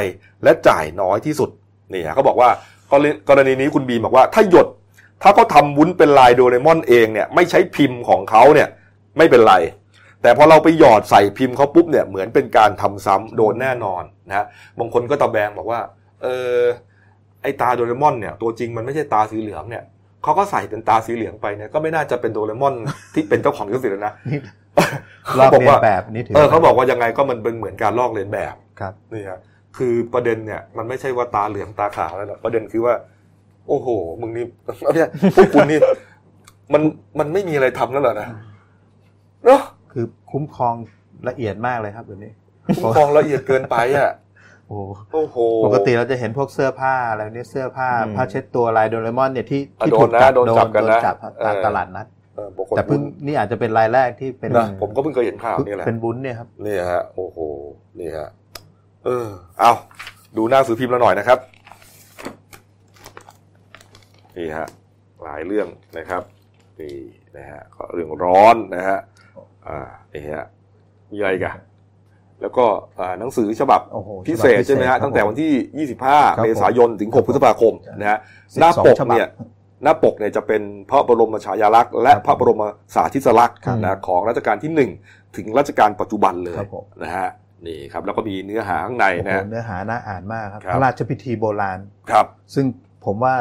[0.44, 1.50] และจ่ายน้อยที่สุด
[1.94, 2.50] นี่ฮะเขาบอกว่า
[2.92, 4.68] กรณีกรณีนี้คุณบีมบอกว่าถ้าหยด
[5.24, 8.68] ถ้าเขาทำวุ้นเป็นลายโดเรมอนเองเนี่ยไม่ใช้พิมพ์ของเขาเนี่ย
[9.18, 9.56] ไม่เป็นไร
[10.22, 14.46] แต่พอเราไปหยอดใส่พิมพ์เขาปุ๊บเนี่ยเหมือนเป็นการทำซ้ำโดนแน่นอนนะ
[14.80, 15.80] บางคนก็ตะแบงบอกว่า
[16.24, 16.58] เออ
[17.42, 19.84] ไอตาโดเรมอนเนี่ยตัวจริงมันไม่ใช่ตาสีเหลืองเนี่ย
[20.24, 22.74] เขาก็ใส่เป็นตาสีเหลืองไปเนี่ยก็ไม่น่าจะเป็นโดเรมอน
[23.14, 24.40] ที่เป็นเจ้าของลิขสิทธิ์แล้วนะนี่
[25.40, 29.40] รเขาอบบอกเรียนว่าแบบนี่ถือเออเขาบอกว่ายังไงก็มันเป็นเหมือนการลอกเลียนแบบครับนี่ฮะ
[29.78, 32.94] คือประเด็นเนี่ยมันไม่ใช่ว่าตาเหลืองตาขาวแล้วหรอกประเด็นคือว่า
[33.68, 33.88] โอ้โห
[34.22, 34.46] มึงนี่
[34.84, 35.80] ไม่ใช่พวกคุณนี่
[36.74, 36.82] มัน
[37.20, 38.28] มันไม่มีอะไรทำแล้วเหรอนะ
[39.46, 39.62] เนาะ
[39.92, 40.76] คือคุ้มครอง
[41.30, 42.32] ละเอียดมากเลยครับเดี๋ยวนี้
[42.78, 44.12] คุ้มครองละเอียดเกินไปอะ
[44.68, 44.82] โอ้โห
[45.14, 52.06] โอ้โหปกติเราจะเห็นพวกเสื้อผ้าอะไรเนี่ยเสื้อผ้าอืมผ้าเช็ดตัวลายโดเรมอนเนี่ยที่อะที่โดถูนกนะจับโดนจับกันนะโดจับเออตามตลาดนัด
[52.36, 57.38] เออบอกคนแต่เพิ่งนี่อาจจะเป็นรายแรกที่เป็นนะผมก็เพิ่งเคยเห็นข่าวนี่แหละเป็นบุ้นเนี่ยครับนี่ฮะโอ้โห
[58.00, 58.30] นี่ฮะ
[59.06, 59.28] เออ
[59.60, 59.72] เอา
[60.38, 61.38] ดูหน้าสื่อพิมพ์เราหน่อยนะครับ
[64.38, 64.68] นี่ฮะ
[65.24, 65.68] หลายเรื่อง
[65.98, 66.24] นะครับ
[66.82, 66.98] นี่
[67.38, 69.00] นะฮะก็เรื่องร้อนนะฮะ
[69.68, 69.80] อ่า
[70.14, 70.46] นี่ฮะ
[71.12, 71.58] มีอะไรอีกัน
[72.42, 72.66] แล้วก็
[73.00, 78.20] อ่าหนังสือฉบับโอ้โหพิเศษฉบับพิเศษใช่ไหมฮะครับตั้งแต่วันที่ผม25 เมษายนถึง 6 พฤษภาคมนะฮะ
[78.60, 79.28] หน้าปกเนี่ย
[79.84, 82.64] หน้าปกเนี่ยจะเป็นพระบรมฉายาลักษณ์และครับพระบรม
[82.96, 84.92] สาธิสลักษณ์ครับนะของรัชกาลที่หนึ่ง
[85.38, 87.30] ถึงรัชกาลปัจจุบันเลยครับผมนะฮะ
[87.68, 91.80] นี่ครับแล้วก็มีเนื้อหาข้างในโอ้โหนะฮะเนื้อหาน่าอ่านมากครับครับพระราชพิธีโบราณ
[92.12, 92.66] ครับ ซึ่ง
[93.06, 93.36] ผมว่า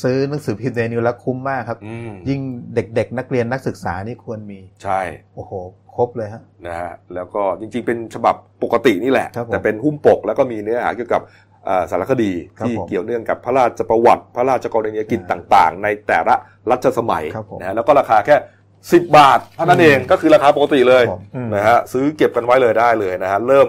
[0.00, 2.40] ซื้อหนังสือพิมพ์เดนิวแล้วคุ้มมากครับอืมยิ่ง
[2.74, 5.00] เด็กๆ นักเรียนนักศึกษานี่ควรมี ใช่
[5.34, 5.52] โอ้โห
[5.96, 11.22] ครบเลยฮะนะฮะแล้วก็จริงๆ เป็นฉบับปกตินี่แหละครับผมแต่เป็นหุ้มปกแล้วก็มีเนื้อหาเกี่ยวกับ
[11.68, 16.34] อ่าสารคดีครับที่ผมเกี่ยวเนื่องกับพระราชประวัติ พระราชกรณียกิจอ่าต่างๆ ในแต่ละ
[16.70, 18.36] รัชสมัยครับผมนะฮะแล้วก็ราคาแค่
[18.76, 23.68] 10บาทเท่านั้นเองก็คือราคาปกติเลยผมอืมนะฮะซื้อเก็บกันไว้เลยได้เลยนะฮะเริ่ม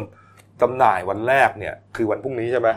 [0.62, 2.70] จำหน่ายวันแรกเนี่ยคือวันพรุ่งนี้ใช่ไหม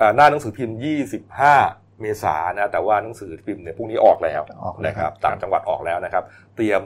[0.00, 6.24] อ่าหน้าหนังสือพิมพ์ 25 เมษายนนะแต่ว่าหนังสือพิมพ์เนี่ยพรุ่งนี้ออกแล้วออกแล้วนะครับครับต่างจังหวัดออกแล้วนะครับ
[6.56, 6.80] เตรียม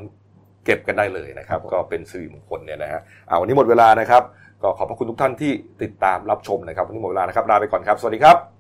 [0.65, 4.23] เก็บกันได้เลยนะครับ ก็เป็นสิริมงคลเนี่ยนะฮะเอาวันนี้หมดเวลานะครับ
[4.63, 5.53] ก็ขอบพระคุณทุกท่านที่
[5.83, 8.37] ติดตามรับชมนะครับวันนี้หมดเวลานะครับลาไปก่อนครับ สวัสดีครับ